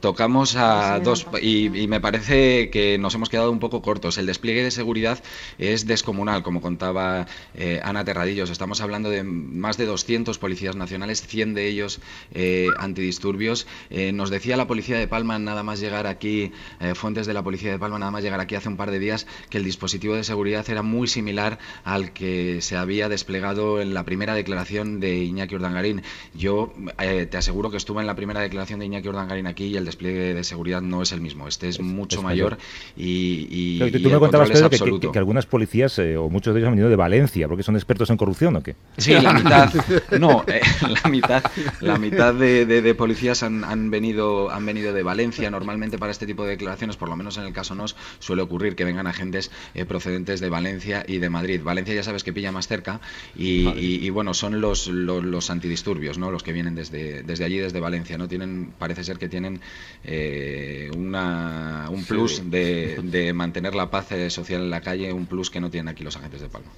[0.00, 4.16] Tocamos a dos y, y, me parece que nos hemos quedado un poco cortos.
[4.16, 5.20] El despliegue de seguridad
[5.58, 8.50] es descomunal, como contaba eh, Ana Terradillos.
[8.50, 12.00] Estamos hablando de más de 200 policías nacionales, 100 de ellos
[12.32, 13.66] eh, antidisturbios.
[13.90, 16.52] Eh, nos decía la policía de Palma nada más llegar aquí,
[16.94, 19.26] fuentes de la policía de Palma nada más llegar aquí hace un par de días,
[19.50, 24.04] que el dispositivo de seguridad era muy similar al que se había desplegado en la
[24.04, 26.02] primera declaración de Iñaki Urdangarín.
[26.34, 29.87] Yo te aseguro que estuve en la primera declaración de Iñaki Urdangarín aquí y el
[29.88, 31.48] despliegue de seguridad no es el mismo.
[31.48, 32.56] Este es mucho mayor
[32.96, 35.08] y, y, Pero tú, y tú me contabas Pedro, que, absoluto.
[35.08, 37.74] que- que algunas policías eh, o muchos de ellos han venido de Valencia porque son
[37.76, 38.76] expertos en corrupción o qué.
[38.96, 39.72] Sí, la mitad.
[40.18, 40.60] No, eh,
[41.02, 41.42] la mitad,
[41.80, 45.50] la mitad de, de- de policías han, han venido, han venido de Valencia.
[45.50, 48.76] Normalmente para este tipo de declaraciones, por lo menos en el caso NOS, suele ocurrir
[48.76, 51.60] que vengan agentes eh, procedentes de Valencia y de Madrid.
[51.62, 53.00] Valencia ya sabes que pilla más cerca
[53.36, 56.30] y, y- y, bueno, son los, los, los antidisturbios, ¿no?
[56.30, 58.28] Los que vienen desde, desde allí, desde Valencia, ¿no?
[58.28, 59.60] Tienen, parece ser que tienen
[60.04, 65.26] eh, una, un plus de, de mantener la paz eh, social en la calle, un
[65.26, 66.70] plus que no tienen aquí los agentes de Palma.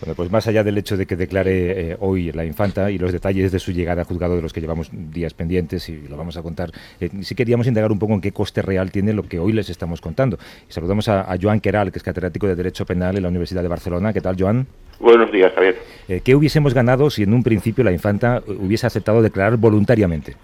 [0.00, 3.10] Bueno, pues más allá del hecho de que declare eh, hoy la infanta y los
[3.10, 6.36] detalles de su llegada al juzgado de los que llevamos días pendientes y lo vamos
[6.36, 9.40] a contar, eh, sí queríamos indagar un poco en qué coste real tiene lo que
[9.40, 10.38] hoy les estamos contando.
[10.68, 13.62] Y saludamos a, a Joan Queral, que es catedrático de Derecho Penal en la Universidad
[13.62, 14.12] de Barcelona.
[14.12, 14.68] ¿Qué tal, Joan?
[15.00, 15.78] Buenos días, Javier.
[16.08, 20.36] Eh, ¿Qué hubiésemos ganado si en un principio la infanta hubiese aceptado declarar voluntariamente?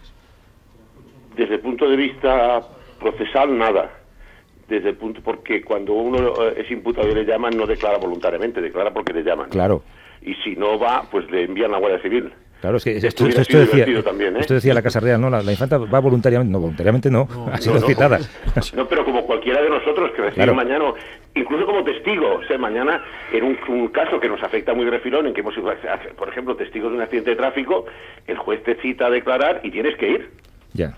[1.36, 2.60] Desde el punto de vista
[3.00, 3.90] procesal, nada.
[4.68, 8.60] Desde el punto, porque cuando uno eh, es imputado y le llaman, no declara voluntariamente,
[8.62, 9.50] declara porque le llaman.
[9.50, 9.82] Claro.
[10.22, 12.32] Y si no va, pues le envían la Guardia Civil.
[12.62, 14.40] Claro, es que esto, Esto hubiera esto sido decía, divertido también, ¿eh?
[14.40, 15.28] esto decía la Casa Real, ¿no?
[15.28, 18.18] La, la infanta va voluntariamente, no, voluntariamente no, ha sido No, no, citada.
[18.74, 20.54] No, pero como cualquiera de nosotros que recibe Claro.
[20.54, 20.84] mañana,
[21.34, 24.92] incluso como testigo, o sea, mañana en un, un caso que nos afecta muy de
[24.92, 25.70] refilón, en que hemos sido,
[26.16, 27.84] por ejemplo, testigos de un accidente de tráfico,
[28.26, 30.30] el juez te cita a declarar y tienes que ir.
[30.72, 30.96] Ya.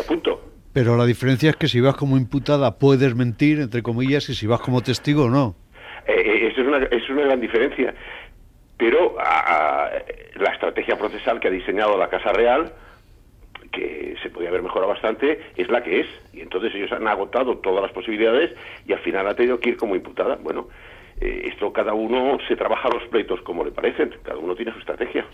[0.00, 0.42] Apunto.
[0.72, 4.46] Pero la diferencia es que si vas como imputada puedes mentir, entre comillas, y si
[4.46, 5.54] vas como testigo no.
[6.06, 7.94] Eh, eh, eso es una, es una gran diferencia.
[8.76, 9.90] Pero a- a-
[10.36, 12.72] la estrategia procesal que ha diseñado la Casa Real,
[13.72, 16.06] que se podía haber mejorado bastante, es la que es.
[16.32, 18.52] Y entonces ellos han agotado todas las posibilidades
[18.86, 20.36] y al final ha tenido que ir como imputada.
[20.36, 20.68] Bueno,
[21.20, 24.78] eh, esto cada uno se trabaja los pleitos como le parecen, cada uno tiene su
[24.78, 25.24] estrategia.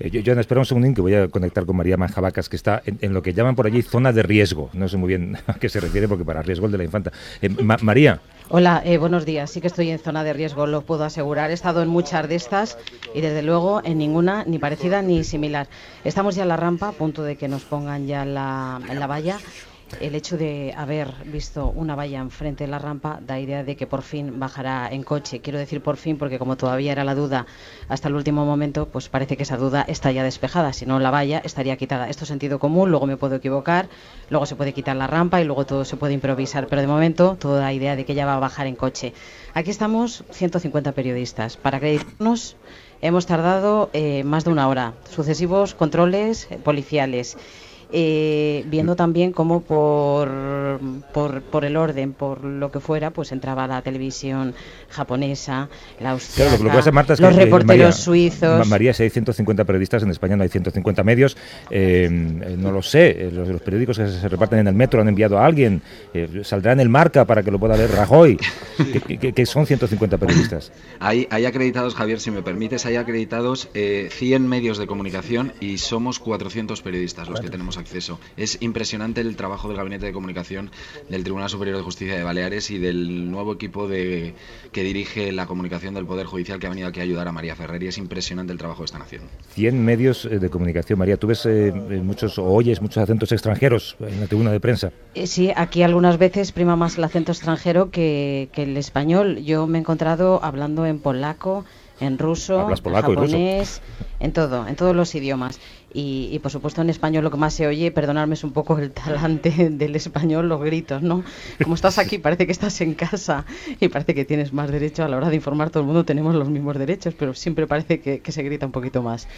[0.00, 2.82] Eh, yo, Joan, espera un segundín que voy a conectar con María Manjabacas, que está
[2.86, 4.70] en, en lo que llaman por allí zona de riesgo.
[4.72, 7.12] No sé muy bien a qué se refiere, porque para riesgo el de la infanta.
[7.42, 8.20] Eh, Ma- María,
[8.50, 9.50] Hola, eh, buenos días.
[9.50, 11.50] Sí que estoy en zona de riesgo, lo puedo asegurar.
[11.50, 12.78] He estado en muchas de estas
[13.14, 15.66] y desde luego en ninguna ni parecida ni similar.
[16.02, 19.06] Estamos ya en la rampa, a punto de que nos pongan ya la, en la
[19.06, 19.36] valla.
[20.00, 23.86] El hecho de haber visto una valla enfrente de la rampa da idea de que
[23.86, 25.40] por fin bajará en coche.
[25.40, 27.46] Quiero decir por fin porque como todavía era la duda
[27.88, 30.72] hasta el último momento, pues parece que esa duda está ya despejada.
[30.72, 32.08] Si no, la valla estaría quitada.
[32.08, 33.88] Esto es sentido común, luego me puedo equivocar,
[34.30, 36.66] luego se puede quitar la rampa y luego todo se puede improvisar.
[36.68, 39.14] Pero de momento, toda la idea de que ya va a bajar en coche.
[39.54, 41.56] Aquí estamos 150 periodistas.
[41.56, 42.56] Para acreditarnos
[43.00, 44.94] hemos tardado eh, más de una hora.
[45.10, 47.36] Sucesivos controles eh, policiales.
[47.92, 50.28] Eh, viendo también cómo por,
[51.12, 54.54] por, por el orden, por lo que fuera, pues entraba la televisión
[54.90, 57.92] japonesa, la claro, austriaca, lo, lo que pasa, Marta, es los que, eh, reporteros María,
[57.92, 58.58] suizos.
[58.58, 61.36] Ma- María, si hay 150 periodistas, en España no hay 150 medios.
[61.70, 63.10] eh, no lo sé.
[63.28, 65.82] eh, Los, los periódicos que se reparten en el metro han enviado a alguien.
[66.14, 68.36] eh, saldrá en el marca para que lo pueda leer Rajoy.
[69.06, 70.72] que, que- que son 150 periodistas.
[71.00, 75.78] Hay, hay acreditados, Javier, si me permites, hay acreditados eh, 100 medios de comunicación y
[75.78, 78.18] somos 400 periodistas los que tenemos acceso.
[78.36, 80.70] Es impresionante el trabajo del Gabinete de Comunicación
[81.08, 84.34] del Tribunal Superior de Justicia de Baleares y del nuevo equipo de,
[84.72, 87.56] que dirige la comunicación del Poder Judicial que ha venido aquí a ayudar a María
[87.56, 89.28] Ferrer y es impresionante el trabajo que están haciendo.
[89.54, 90.98] 100 medios eh, de comunicación.
[90.98, 94.60] María, tú ves eh, eh, muchos, o oyes muchos acentos extranjeros en la tribuna de
[94.60, 94.92] prensa.
[95.24, 99.38] Sí, aquí algunas veces prima más el acento extranjero que, que el español.
[99.38, 101.64] Yo me he encontrado hablando en polaco,
[102.00, 103.80] en ruso, en japonés,
[104.20, 105.58] en todo, en todos los idiomas.
[105.92, 108.78] Y, y, por supuesto en español lo que más se oye, perdonadme es un poco
[108.78, 111.24] el talante del español, los gritos, ¿no?
[111.62, 113.46] Como estás aquí parece que estás en casa
[113.80, 116.34] y parece que tienes más derecho a la hora de informar, todo el mundo tenemos
[116.34, 119.28] los mismos derechos, pero siempre parece que, que se grita un poquito más.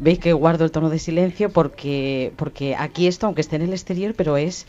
[0.00, 3.72] Veis que guardo el tono de silencio porque, porque aquí esto, aunque esté en el
[3.72, 4.66] exterior, pero es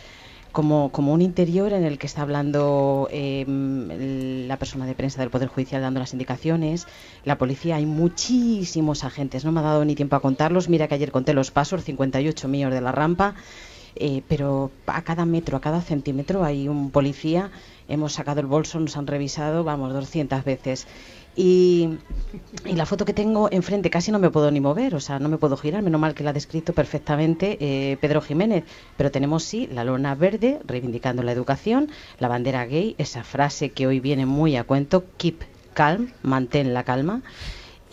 [0.51, 3.45] como, como un interior en el que está hablando eh,
[4.47, 6.87] la persona de prensa del Poder Judicial dando las indicaciones,
[7.25, 10.95] la policía, hay muchísimos agentes, no me ha dado ni tiempo a contarlos, mira que
[10.95, 13.35] ayer conté los pasos, 58 míos de la rampa,
[13.95, 17.51] eh, pero a cada metro, a cada centímetro hay un policía,
[17.87, 20.87] hemos sacado el bolso, nos han revisado, vamos, 200 veces.
[21.35, 21.97] Y,
[22.65, 25.29] y la foto que tengo enfrente casi no me puedo ni mover, o sea, no
[25.29, 28.65] me puedo girar, menos mal que la ha descrito perfectamente eh, Pedro Jiménez.
[28.97, 31.89] Pero tenemos sí la lona verde reivindicando la educación,
[32.19, 36.83] la bandera gay, esa frase que hoy viene muy a cuento, keep calm, mantén la
[36.83, 37.21] calma.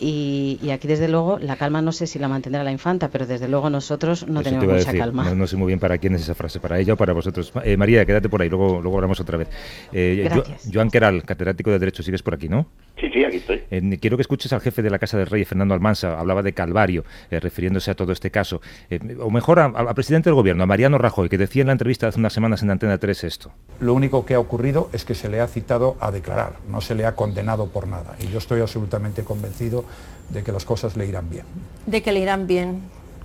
[0.01, 3.25] Y, y aquí, desde luego, la calma no sé si la mantendrá la infanta, pero
[3.25, 5.25] desde luego nosotros no Eso tenemos mucha calma.
[5.25, 7.51] No, no sé muy bien para quién es esa frase, para ella o para vosotros.
[7.65, 9.49] Eh, María, quédate por ahí, luego, luego hablamos otra vez.
[9.91, 10.69] Eh, Gracias.
[10.73, 12.67] Joan Queral, catedrático de Derecho, sigues por aquí, ¿no?
[12.99, 13.61] Sí, sí, aquí estoy.
[13.71, 16.53] Eh, quiero que escuches al jefe de la Casa del Rey, Fernando Almansa, hablaba de
[16.53, 18.61] calvario, eh, refiriéndose a todo este caso.
[18.89, 22.07] Eh, o mejor, al presidente del gobierno, a Mariano Rajoy, que decía en la entrevista
[22.07, 23.51] hace unas semanas en Antena 3 esto.
[23.79, 26.93] Lo único que ha ocurrido es que se le ha citado a declarar, no se
[26.95, 28.15] le ha condenado por nada.
[28.19, 29.85] Y yo estoy absolutamente convencido
[30.29, 31.45] de que las cosas le irán bien.
[31.85, 32.81] de que le irán bien.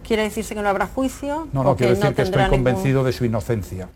[0.07, 1.49] ¿Quiere decirse que no habrá juicio?
[1.53, 3.89] No, no, quiero decir no que estoy ningún- convencido de su inocencia.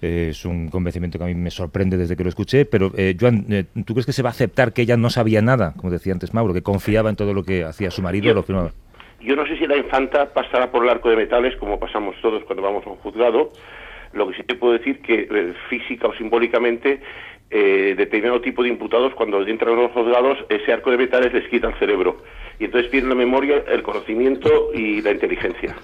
[0.00, 3.16] Eh, es un convencimiento que a mí me sorprende desde que lo escuché, pero eh,
[3.18, 5.90] Joan, eh, ¿tú crees que se va a aceptar que ella no sabía nada, como
[5.90, 8.26] decía antes Mauro, que confiaba en todo lo que hacía su marido?
[8.26, 8.72] Yo- Lo firmaba?
[9.20, 12.44] Yo no sé si la infanta pasará por el arco de metales como pasamos todos
[12.44, 13.50] cuando vamos a un juzgado.
[14.12, 17.00] Lo que sí te puedo decir que eh, física o simbólicamente
[17.50, 21.68] eh, determinado tipo de imputados cuando entran los juzgados ese arco de metales les quita
[21.68, 22.22] el cerebro
[22.60, 25.76] y entonces pierden la memoria, el conocimiento y la inteligencia.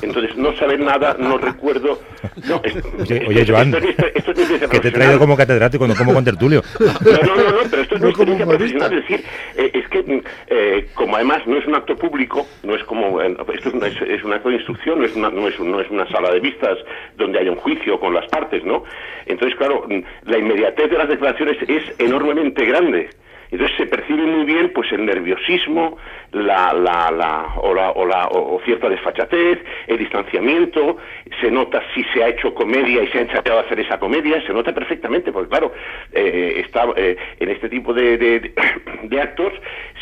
[0.00, 2.00] Entonces no saben nada, no recuerdo.
[2.48, 5.86] No, es- Oye, esto- oye, esto- Joan, esto- esto- que te he traído como catedrático,
[5.86, 6.62] no como con tertulio.
[6.80, 6.86] No,
[7.26, 8.92] no, no, no, pero esto es una experiencia profesional.
[8.98, 9.24] Es decir,
[9.56, 13.20] eh, es que, mm, eh, como además no es un acto público, no es como.
[13.22, 15.58] eh, esto es, una- es- es un acto de instrucción, no es, una, no, es,
[15.58, 16.78] un- no es una sala de vistas
[17.16, 18.84] donde haya un juicio con las partes, ¿no?
[19.26, 23.10] Entonces, claro, mm, la inmediatez de las declaraciones es enormemente grande.
[23.54, 25.96] Entonces se percibe muy bien pues el nerviosismo,
[26.32, 30.96] la, la, la, o, la, o, la- o- cierta desfachatez, el distanciamiento,
[31.40, 34.44] se nota si se ha hecho comedia y se ha ensayado a hacer esa comedia,
[34.44, 35.72] se nota perfectamente, porque claro,
[36.12, 38.52] eh, está, eh, en este tipo de, de-
[39.04, 39.52] de actos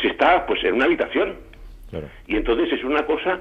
[0.01, 1.35] se está pues en una habitación.
[2.27, 3.39] Y entonces es una cosa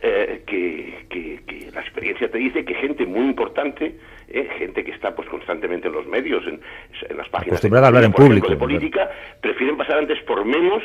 [0.00, 3.96] eh, que, que- que la experiencia te dice que gente muy importante,
[4.32, 6.60] eh, gente que está pues constantemente en los medios, en,
[7.08, 9.98] en las páginas de Acostumbrada a hablar en por ejemplo, público, de política, prefieren pasar
[9.98, 10.82] antes por memos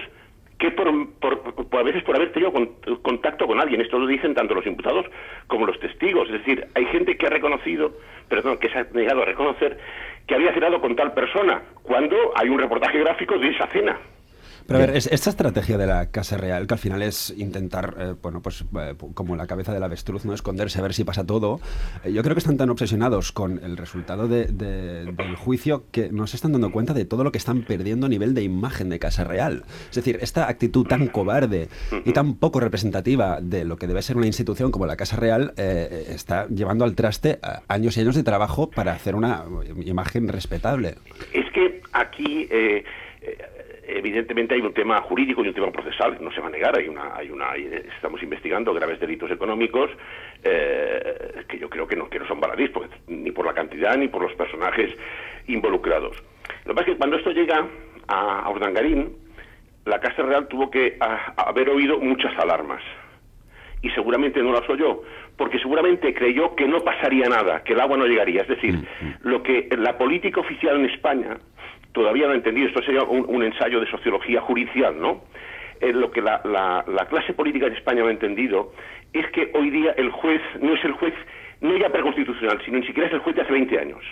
[0.60, 2.72] que por, por- por- a veces por haber tenido con-
[3.04, 3.80] contacto con alguien.
[3.82, 5.06] Esto lo dicen tanto los imputados
[5.48, 6.28] como los testigos.
[6.30, 7.92] Es decir, hay gente que ha reconocido,
[8.28, 9.78] perdón, que se ha negado a reconocer
[10.26, 13.98] que había cenado con tal persona cuando hay un reportaje gráfico de esa cena.
[14.68, 17.96] Pero a ver, es- esta estrategia de la Casa Real, que al final es intentar,
[17.98, 21.26] eh, bueno, pues eh, como la cabeza del avestruz, no esconderse a ver si pasa
[21.26, 21.60] todo,
[22.04, 26.10] eh, yo creo que están tan obsesionados con el resultado de- de- del juicio que
[26.12, 28.90] no se están dando cuenta de todo lo que están perdiendo a nivel de imagen
[28.90, 29.64] de Casa Real.
[29.90, 31.70] Es decir, esta actitud tan cobarde
[32.06, 35.54] y tan poco representativa de lo que debe ser una institución como la Casa Real
[35.58, 39.46] eh, está llevando al traste a años y años de trabajo para hacer una
[39.86, 40.96] imagen respetable.
[41.34, 42.84] Es que aquí, eh,
[43.22, 43.38] eh,
[43.88, 46.78] evidentemente, hay un tema jurídico y un tema procesal, no se va a negar.
[46.78, 49.90] Hay una, hay una, hay- estamos investigando graves delitos económicos
[50.44, 52.72] eh, que yo creo que no, que no son baladís,
[53.08, 54.92] ni por la cantidad ni por los personajes
[55.48, 56.18] involucrados.
[56.66, 57.66] Lo que pasa es que cuando esto llega
[58.08, 59.16] a, a Urdangarín,
[59.86, 62.82] la Casa Real tuvo que ah, haber oído muchas alarmas
[63.82, 65.02] y seguramente no las oyó,
[65.38, 68.42] porque seguramente creyó que no pasaría nada, que el agua no llegaría.
[68.42, 68.86] Es decir,
[69.22, 71.38] lo que la política oficial en España
[71.98, 75.24] todavía no ha entendido, esto sería un, un ensayo de sociología judicial, ¿no?
[75.82, 78.72] Eh, lo que la, la- la clase política de España no ha entendido
[79.14, 81.14] es que hoy día el juez no es el juez,
[81.62, 84.04] no ya preconstitucional, sino ni siquiera es el juez de hace 20 años.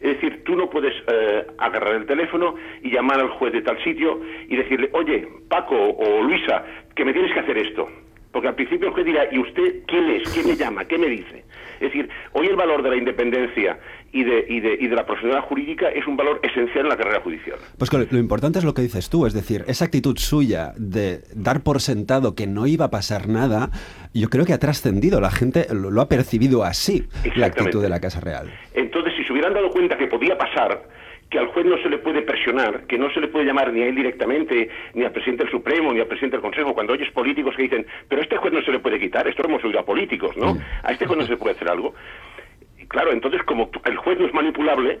[0.00, 3.82] Es decir, tú no puedes eh, agarrar el teléfono y llamar al juez de tal
[3.84, 6.64] sitio y decirle, oye, Paco o Luisa,
[6.94, 7.88] que me tienes que hacer esto.
[8.32, 10.30] Porque al principio el juez dirá, ¿y usted quién es?
[10.32, 10.84] ¿Quién me llama?
[10.84, 11.44] ¿Qué me dice?
[11.80, 13.78] Es decir, hoy el valor de la independencia
[14.12, 16.96] y de, y de, y de la profesionalidad jurídica es un valor esencial en la
[16.96, 17.58] carrera judicial.
[17.78, 21.62] Pues lo importante es lo que dices tú, es decir, esa actitud suya de dar
[21.62, 23.70] por sentado que no iba a pasar nada,
[24.14, 27.88] yo creo que ha trascendido, la gente lo, lo ha percibido así, la actitud de
[27.88, 28.50] la Casa Real.
[28.74, 30.82] Entonces, si se hubieran dado cuenta que podía pasar,
[31.30, 33.82] que al juez no se le puede presionar, que no se le puede llamar ni
[33.82, 37.10] a él directamente, ni al presidente del Supremo, ni al presidente del Consejo, cuando oyes
[37.10, 39.64] políticos que dicen, pero a este juez no se le puede quitar, esto lo hemos
[39.64, 40.56] oído a políticos, ¿no?
[40.82, 41.94] A este juez no se le puede hacer algo.
[42.78, 45.00] Y claro, entonces como el juez no es manipulable,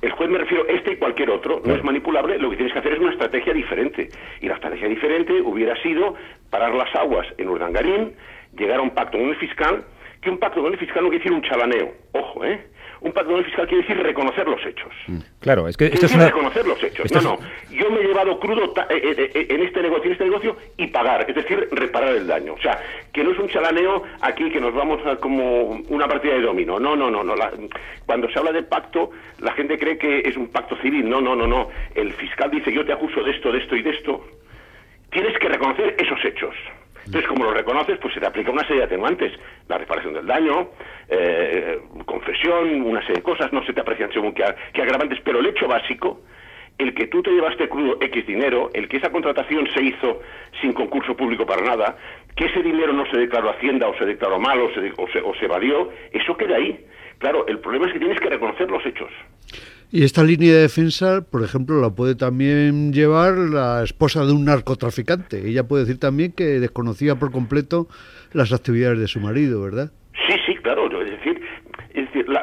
[0.00, 2.78] el juez me refiero este y cualquier otro, no es manipulable, lo que tienes que
[2.78, 4.08] hacer es una estrategia diferente.
[4.40, 6.14] Y la estrategia diferente hubiera sido
[6.48, 8.14] parar las aguas en Urdangarín,
[8.56, 9.84] llegar a un pacto con el fiscal,
[10.22, 11.92] que un pacto con el fiscal no quiere decir un chalaneo.
[12.12, 12.64] Ojo, ¿eh?
[13.02, 14.92] Un el fiscal quiere decir reconocer los hechos.
[15.40, 16.26] Claro, es que Es esto es una...
[16.26, 17.06] reconocer los hechos.
[17.06, 17.74] esto No, es- no.
[17.74, 20.56] Yo me he llevado crudo ta- eh, eh, eh, en este negocio, en este negocio
[20.76, 22.52] y pagar, es decir, reparar el daño.
[22.52, 22.78] O sea,
[23.12, 26.78] que no es un chalaneo aquí que nos vamos a como una partida de dominó.
[26.78, 27.34] No, no, no, no.
[27.34, 27.52] La-
[28.04, 29.10] cuando se habla de pacto,
[29.40, 31.08] la gente cree que es un pacto civil.
[31.08, 31.68] No, no, no, no.
[31.94, 34.26] El fiscal dice yo te acuso de esto, de esto y de esto.
[35.10, 36.54] Tienes que reconocer esos hechos.
[37.10, 39.32] Entonces, como lo reconoces, pues se te aplica una serie de atenuantes.
[39.66, 40.68] La reparación del daño,
[41.08, 44.44] eh, confesión, una serie de cosas, no se te aprecian según qué,
[44.80, 46.20] agravantes, pero el hecho básico,
[46.78, 50.20] el que tú te llevaste crudo X dinero, el que esa contratación se hizo
[50.60, 51.96] sin concurso público para nada,
[52.36, 55.18] que ese dinero no se declaró Hacienda o se declaró mal o se, o se,
[55.18, 55.48] o se
[56.12, 56.86] eso queda ahí.
[57.18, 59.10] Claro, el problema es que tienes que reconocer los hechos.
[59.92, 64.44] Y esta línea de defensa, por ejemplo, la puede también llevar la esposa de un
[64.44, 65.48] narcotraficante.
[65.48, 67.88] Ella puede decir también que desconocía por completo
[68.32, 69.90] las actividades de su marido, ¿verdad?
[70.28, 70.86] Sí, sí, claro.
[71.02, 71.40] Es decir,
[71.94, 72.42] es la-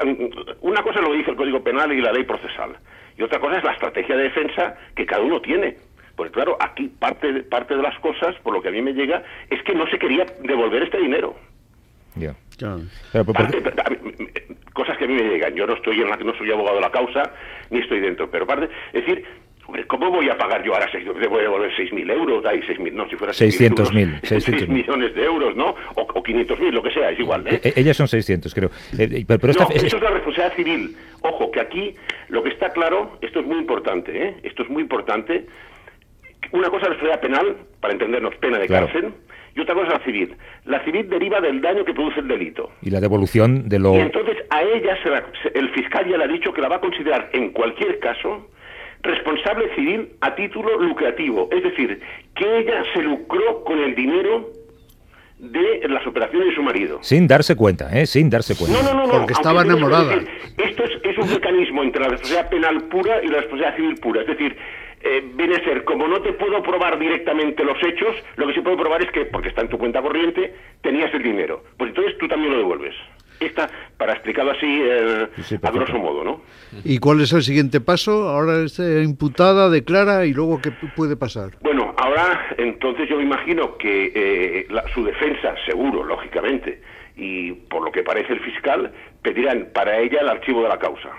[0.61, 2.75] una cosa es lo que dice el Código Penal y la ley procesal,
[3.17, 5.77] y otra cosa es la estrategia de defensa que cada uno tiene.
[6.17, 9.23] Pues claro, aquí parte, parte de las cosas, por lo que a mí me llega,
[9.49, 11.35] es que no se quería devolver este dinero.
[12.20, 12.36] Ya.
[12.57, 12.82] Claro.
[13.11, 14.28] Claro, porque- Parte- a mí-
[14.74, 15.53] cosas que a mí me llegan.
[15.55, 17.24] Yo no estoy en la, no soy abogado de la causa,
[17.70, 18.30] ni estoy dentro.
[18.30, 19.24] Pero parte, es decir,
[19.88, 22.45] ¿cómo voy a pagar yo ahora seis, debo devolver 6.000 euros?
[22.45, 24.57] Ay, 6.000, no, si fuera 600.000, euros, 600.000.
[24.59, 25.76] 6 millones de euros, ¿no?
[25.95, 27.59] O, o 500.000, lo que sea, es igual, ¿eh?
[27.63, 28.70] E- Ellas son 600, creo.
[28.97, 30.95] Eh, eh, pero pero esta- no, es- eso es la responsabilidad civil.
[31.22, 31.95] Ojo, que aquí
[32.30, 34.36] lo que está claro, esto es muy importante, ¿eh?
[34.43, 35.45] Esto es muy importante.
[36.51, 38.86] Una cosa es la responsabilidad penal, para entendernos, pena de Claro.
[38.88, 39.13] cárcel,
[39.58, 40.36] y otra cosa es la civil.
[40.66, 42.70] La civil deriva del daño que produce el delito.
[42.82, 43.93] y la devolución de lo...
[43.95, 46.70] Y entonces a ella se la- se- el fiscal ya le ha dicho que la
[46.70, 48.47] va a considerar en cualquier caso
[49.03, 51.49] responsable civil a título lucrativo.
[51.51, 51.99] Es decir,
[52.36, 54.49] que ella se lucró con el dinero
[55.39, 56.97] de las operaciones de su marido.
[57.03, 58.08] Sin darse cuenta, ¿eh?
[58.08, 58.82] Sin darse cuenta.
[58.82, 59.12] No, no, no, no.
[59.20, 60.14] Porque estaba enamorada.
[60.16, 63.76] es decir, Esto es, es un mecanismo entre la responsabilidad penal pura y la responsabilidad
[63.76, 64.22] civil pura.
[64.22, 64.58] Es decir,
[65.08, 68.62] eh, viene a ser, como no te puedo probar directamente los hechos, lo que sí
[68.62, 71.64] puedo probar es que, porque está en tu cuenta corriente, tenías el dinero.
[71.78, 72.93] Pues entonces tú también lo devuelves.
[73.39, 75.28] Esta, para explicarlo así, eh,
[75.62, 76.41] a grosso modo, ¿no?
[76.84, 78.28] ¿Y cuál es el siguiente paso?
[78.30, 81.51] Ahora está imputada, declara y luego qué pu- puede pasar.
[81.62, 86.82] Bueno, ahora entonces yo me imagino que eh, la- su defensa, seguro, lógicamente,
[87.16, 88.91] y por lo que parece el fiscal,
[89.22, 91.10] pedirán para ella el archivo de la causa.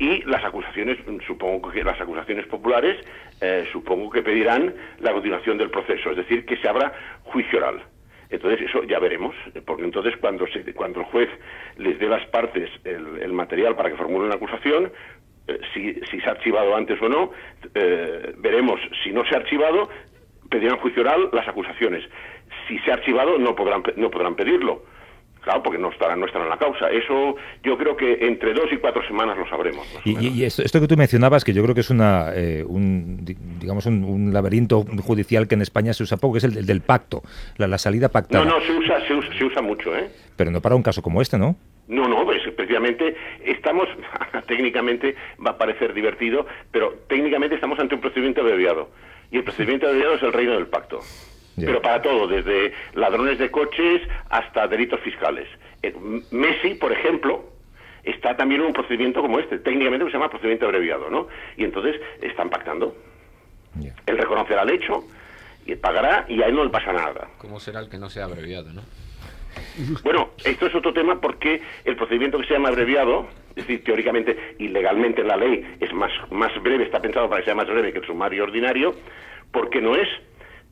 [0.00, 0.96] Y las acusaciones,
[1.26, 2.96] supongo que las acusaciones populares,
[3.42, 6.90] eh, supongo que pedirán la continuación del proceso, es decir, que se abra
[7.24, 7.82] juicio oral.
[8.30, 9.34] Entonces eso ya veremos,
[9.66, 11.28] porque entonces cuando, se, cuando el juez
[11.76, 14.90] les dé las partes el, material para que formulen una acusación,
[15.46, 17.32] eh, si, si se ha archivado antes o no,
[17.74, 19.90] eh, veremos si no se ha archivado,
[20.48, 22.08] pedirán juicio oral las acusaciones.
[22.66, 24.82] Si se ha archivado no podrán, no podrán pedirlo.
[25.42, 26.90] Claro, porque no estarán, no estarán en la causa.
[26.90, 27.34] Eso
[27.64, 29.86] yo creo que entre dos y cuatro semanas lo sabremos.
[30.04, 33.36] Y, esto, esto que tú mencionabas, que yo creo que es una, eh, un, di-
[33.58, 36.66] digamos un, un laberinto judicial que en España se usa poco, que es el, el
[36.66, 37.22] del pacto,
[37.56, 38.44] la, la salida No, pactada.
[38.44, 40.08] no, se usa, se usa, se usa mucho, ¿eh?
[40.36, 41.56] Pero no para un caso como este, ¿no?
[41.88, 43.88] No, no, pues precisamente estamos,
[44.46, 45.14] técnicamente
[45.44, 48.90] va a parecer divertido, pero técnicamente estamos ante un procedimiento abreviado.
[49.32, 51.00] Y el procedimiento abreviado es el reino del pacto.
[51.66, 55.48] Pero para todo, desde ladrones de coches hasta delitos fiscales.
[55.82, 55.94] Eh,
[56.30, 57.44] Messi, por ejemplo,
[58.04, 61.28] está también en un procedimiento como este, técnicamente se llama procedimiento abreviado, ¿no?
[61.56, 62.96] Y entonces están pactando.
[64.06, 65.04] Él reconocerá el hecho,
[65.66, 67.28] y pagará y a él no le pasa nada.
[67.38, 68.82] ¿Cómo será el que no sea abreviado, no?
[70.04, 74.54] Bueno, esto es otro tema porque el procedimiento que se llama abreviado, es decir, teóricamente
[74.58, 77.66] y legalmente en la ley es más, más breve, está pensado para que sea más
[77.66, 78.94] breve que el sumario ordinario,
[79.50, 80.08] porque no es,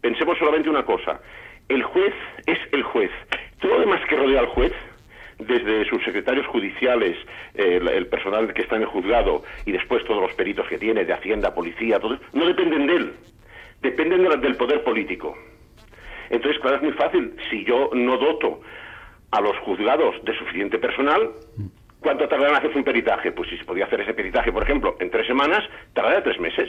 [0.01, 1.21] pensemos solamente una cosa,
[1.69, 2.15] el juez
[2.47, 3.11] es el juez.
[3.61, 4.73] Todo lo demás que rodea al juez,
[5.39, 7.17] desde sus secretarios judiciales,
[7.55, 11.05] eh, el, personal que está en el juzgado y después todos los peritos que tiene,
[11.05, 13.13] de Hacienda, Policía, todo no dependen de él,
[13.81, 15.37] dependen de del poder político.
[16.31, 17.35] Entonces, claro, es muy fácil.
[17.51, 18.61] Si yo no doto
[19.31, 21.31] a los juzgados de suficiente personal,
[22.01, 23.33] ¿cuánto tardarán en hacer un peritaje?
[23.33, 26.69] Pues si se podía hacer ese peritaje, por ejemplo, en tres semanas, tardará tres meses.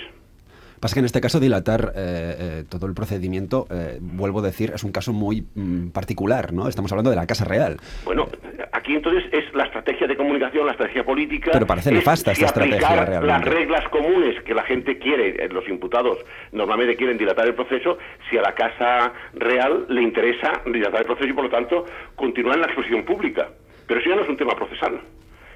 [0.80, 4.71] Pasa que en este caso dilatar eh, eh, todo el procedimiento, eh, vuelvo a decir,
[4.73, 6.67] es un caso muy mm, particular, ¿no?
[6.67, 7.77] Estamos hablando de la Casa Real.
[8.05, 8.27] Bueno,
[8.71, 11.51] aquí entonces es la estrategia de comunicación, la estrategia política.
[11.53, 13.27] Pero parece es nefasta si esta estrategia realmente.
[13.27, 16.17] Las reglas comunes que la gente quiere, eh, los imputados
[16.51, 17.97] normalmente quieren dilatar el proceso,
[18.30, 22.55] si a la Casa Real le interesa dilatar el proceso y por lo tanto continuar
[22.55, 23.49] en la exposición pública.
[23.88, 24.99] Pero eso ya no es un tema procesal.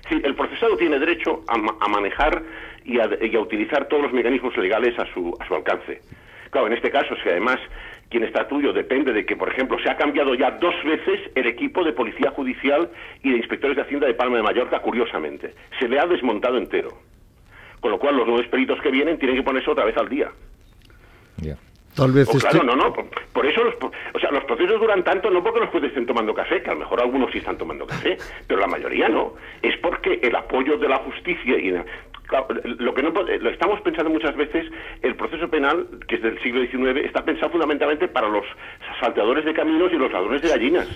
[0.10, 2.44] Sí, el procesado tiene derecho a, a manejar
[2.86, 6.02] y a, y a utilizar todos los mecanismos legales a su, a su alcance.
[6.50, 7.58] Claro, en este caso, si además
[8.10, 11.48] quien está tuyo depende de que, por ejemplo, se ha cambiado ya dos veces el
[11.48, 12.90] equipo de Policía Judicial
[13.24, 15.56] y de Inspectores de Hacienda de Palma de Mallorca, curiosamente.
[15.80, 16.90] Se le ha desmontado entero.
[17.80, 20.30] Con lo cual, los nuevos peritos que vienen tienen que ponerse otra vez al día.
[21.96, 22.94] Tal vez O este- claro, no, no.
[22.94, 26.06] Por, por eso los, o sea, los procesos duran tanto no porque los jueces estén
[26.06, 28.18] tomando café, que a lo mejor algunos sí están tomando café,
[28.48, 29.34] pero la mayoría no.
[29.62, 31.86] Es porque el apoyo de la justicia y claro,
[32.64, 34.66] lo que no lo estamos pensando muchas veces
[35.02, 38.46] el proceso penal que es del siglo XIX está pensado fundamentalmente para los
[39.00, 40.88] salteadores de caminos y los ladrones de gallinas.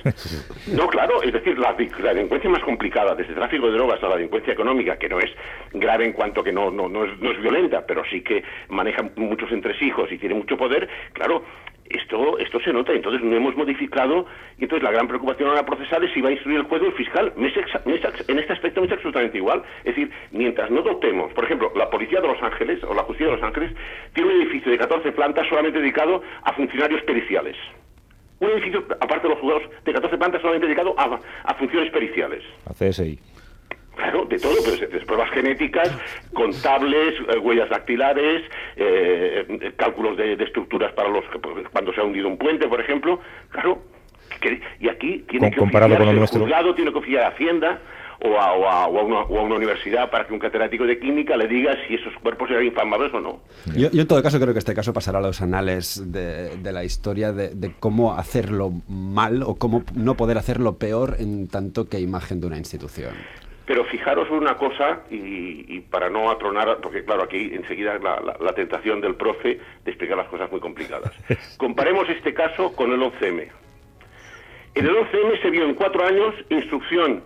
[0.67, 4.53] No, claro, es decir, la, delincuencia más complicada, desde tráfico de drogas a la delincuencia
[4.53, 5.31] económica, que no es
[5.71, 9.03] grave en cuanto que no, no, no, es, no es violenta, pero sí que maneja
[9.15, 11.43] muchos entresijos y tiene mucho poder, claro,
[11.89, 14.25] esto, esto se nota, entonces no hemos modificado,
[14.57, 16.85] y entonces la gran preocupación ahora procesal es si va a instruir el juez o
[16.85, 17.33] el fiscal.
[17.38, 19.63] En este aspecto me es absolutamente igual.
[19.79, 23.27] Es decir, mientras no dotemos, por ejemplo, la Policía de Los Ángeles o la Justicia
[23.27, 23.71] de Los Ángeles
[24.13, 27.55] tiene un edificio de 14 plantas solamente dedicado a funcionarios periciales.
[28.39, 32.43] Un edificio, aparte de los juzgados, de 14 plantas solamente dedicado a, a funciones periciales.
[32.65, 33.19] A CSI.
[34.10, 35.91] Claro, de todo, pues, de pruebas genéticas,
[36.34, 38.41] contables, eh, huellas dactilares,
[38.78, 42.68] eh, cálculos de, de estructuras para los que- pues, cuando se ha hundido un puente,
[42.70, 43.20] por ejemplo.
[43.49, 43.82] Claro,
[44.39, 46.39] que- y aquí tiene que comparado con el nuestro.
[46.41, 47.82] juzgado, tiene que oficiar a Hacienda
[48.24, 50.86] o a, o a- o a una, o a una universidad para que un catedrático
[50.86, 53.41] de química le diga si esos cuerpos eran infamables o no.
[53.76, 56.72] Yo, yo en todo caso creo que este caso pasará a los anales de, de
[56.72, 61.89] la historia de, de cómo hacerlo mal o cómo no poder hacerlo peor en tanto
[61.89, 63.14] que imagen de una institución.
[63.68, 68.38] Pero fijaros una cosa, y, y para no atronar, porque claro, aquí enseguida la, la-
[68.39, 71.11] la tentación del profe de explicar las cosas muy complicadas.
[71.57, 73.47] Comparemos este caso con el 11M.
[74.76, 77.22] En el 11M se vio en cuatro años instrucción,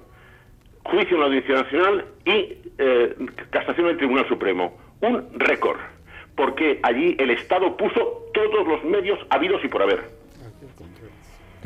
[0.84, 3.16] juicio en la Audiencia Nacional y eh,
[3.52, 4.76] casación en el Tribunal Supremo.
[5.02, 5.80] Un récord,
[6.36, 10.00] porque allí el Estado puso todos los medios habidos y por haber.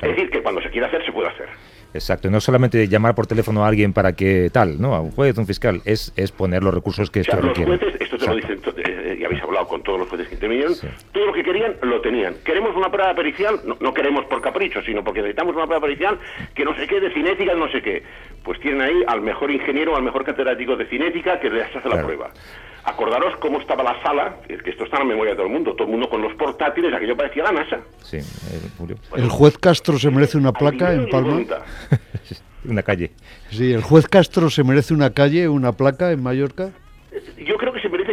[0.02, 1.48] Es decir, que cuando se quiera hacer, se puede hacer.
[1.96, 4.94] Exacto, no solamente llamar por teléfono a alguien para que tal, ¿no?
[4.96, 7.58] A un juez, un fiscal, es, es poner los recursos que O sea, esto los
[7.58, 7.78] requiere.
[7.78, 10.36] jueces, esto te lo dicen, to- eh, y habéis hablado con todos los jueces que
[10.36, 10.74] intervinieron,
[11.12, 12.36] todo lo que querían lo tenían.
[12.44, 13.62] ¿Queremos una prueba pericial?
[13.66, 16.20] No, no queremos por capricho, sino porque necesitamos una prueba pericial
[16.54, 18.04] que no sé qué, de cinética, no sé qué.
[18.44, 22.04] Pues tienen ahí al mejor ingeniero, al mejor catedrático de cinética que les hace la
[22.04, 22.30] prueba.
[22.86, 25.54] Acordaros cómo estaba la sala, que que esto está en la memoria de todo el
[25.54, 27.80] mundo, todo el mundo con los portátiles, aquello parecía la NASA.
[28.04, 28.98] Sí, eh, Julio.
[29.16, 31.42] El juez Castro se merece una placa en Palma.
[32.68, 33.12] Una calle.
[33.52, 36.72] Sí, el juez Castro se merece una calle, una placa en Mallorca.
[37.38, 37.55] Yo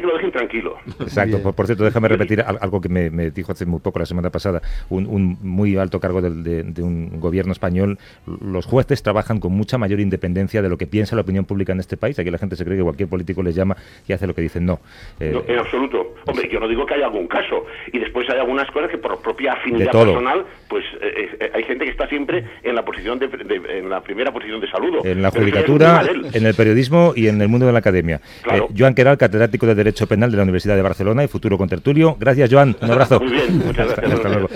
[0.00, 0.76] que lo dejen tranquilo.
[1.00, 3.98] Exacto, por, por cierto, déjame repetir al- algo que me, me dijo hace muy poco,
[3.98, 7.98] la semana pasada, un, un muy alto cargo de, de un gobierno español.
[8.26, 11.80] Los jueces trabajan con mucha mayor independencia de lo que piensa la opinión pública en
[11.80, 12.18] este país.
[12.18, 13.76] Aquí la gente se cree que cualquier político les llama
[14.06, 14.64] y hace lo que dicen.
[14.66, 14.80] No.
[15.20, 16.14] Eh, No, en absoluto.
[16.26, 17.64] Hombre, yo no digo que haya algún caso.
[17.92, 21.84] Y después hay algunas cosas que por propia afinidad personal, pues eh, eh, hay gente
[21.84, 25.04] que está siempre en la posición de, de- en la primera posición de saludo.
[25.04, 28.20] en la judicatura, en el periodismo y en el mundo de la academia.
[28.42, 28.68] Claro.
[28.70, 32.16] Eh, Joan Queral, catedrático de Derecho Penal de la Universidad de Barcelona y futuro contertulio.
[32.20, 32.76] Gracias, Joan.
[32.80, 33.20] Un abrazo.
[33.22, 34.14] Muy bien, muchas Hasta- gracias.
[34.18, 34.48] hasta luego.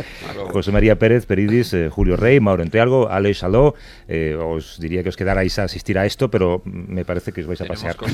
[0.53, 3.75] José María Pérez, Peridis, eh, Julio Rey, Mauro Entealgo, Alex Saló.
[4.09, 7.47] Eh, os diría que os quedarais a asistir a esto, pero me parece que os
[7.47, 7.97] vais a pasear.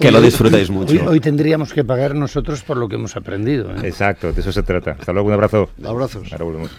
[0.00, 0.92] Que lo disfrutéis mucho.
[0.92, 3.70] Hoy, hoy tendríamos que pagar nosotros por lo que hemos aprendido.
[3.70, 3.80] ¿eh?
[3.84, 4.96] Exacto, de eso se trata.
[4.98, 5.68] Hasta luego, un abrazo.
[5.84, 6.32] Abrazos.
[6.32, 6.70] Ahora volvemos.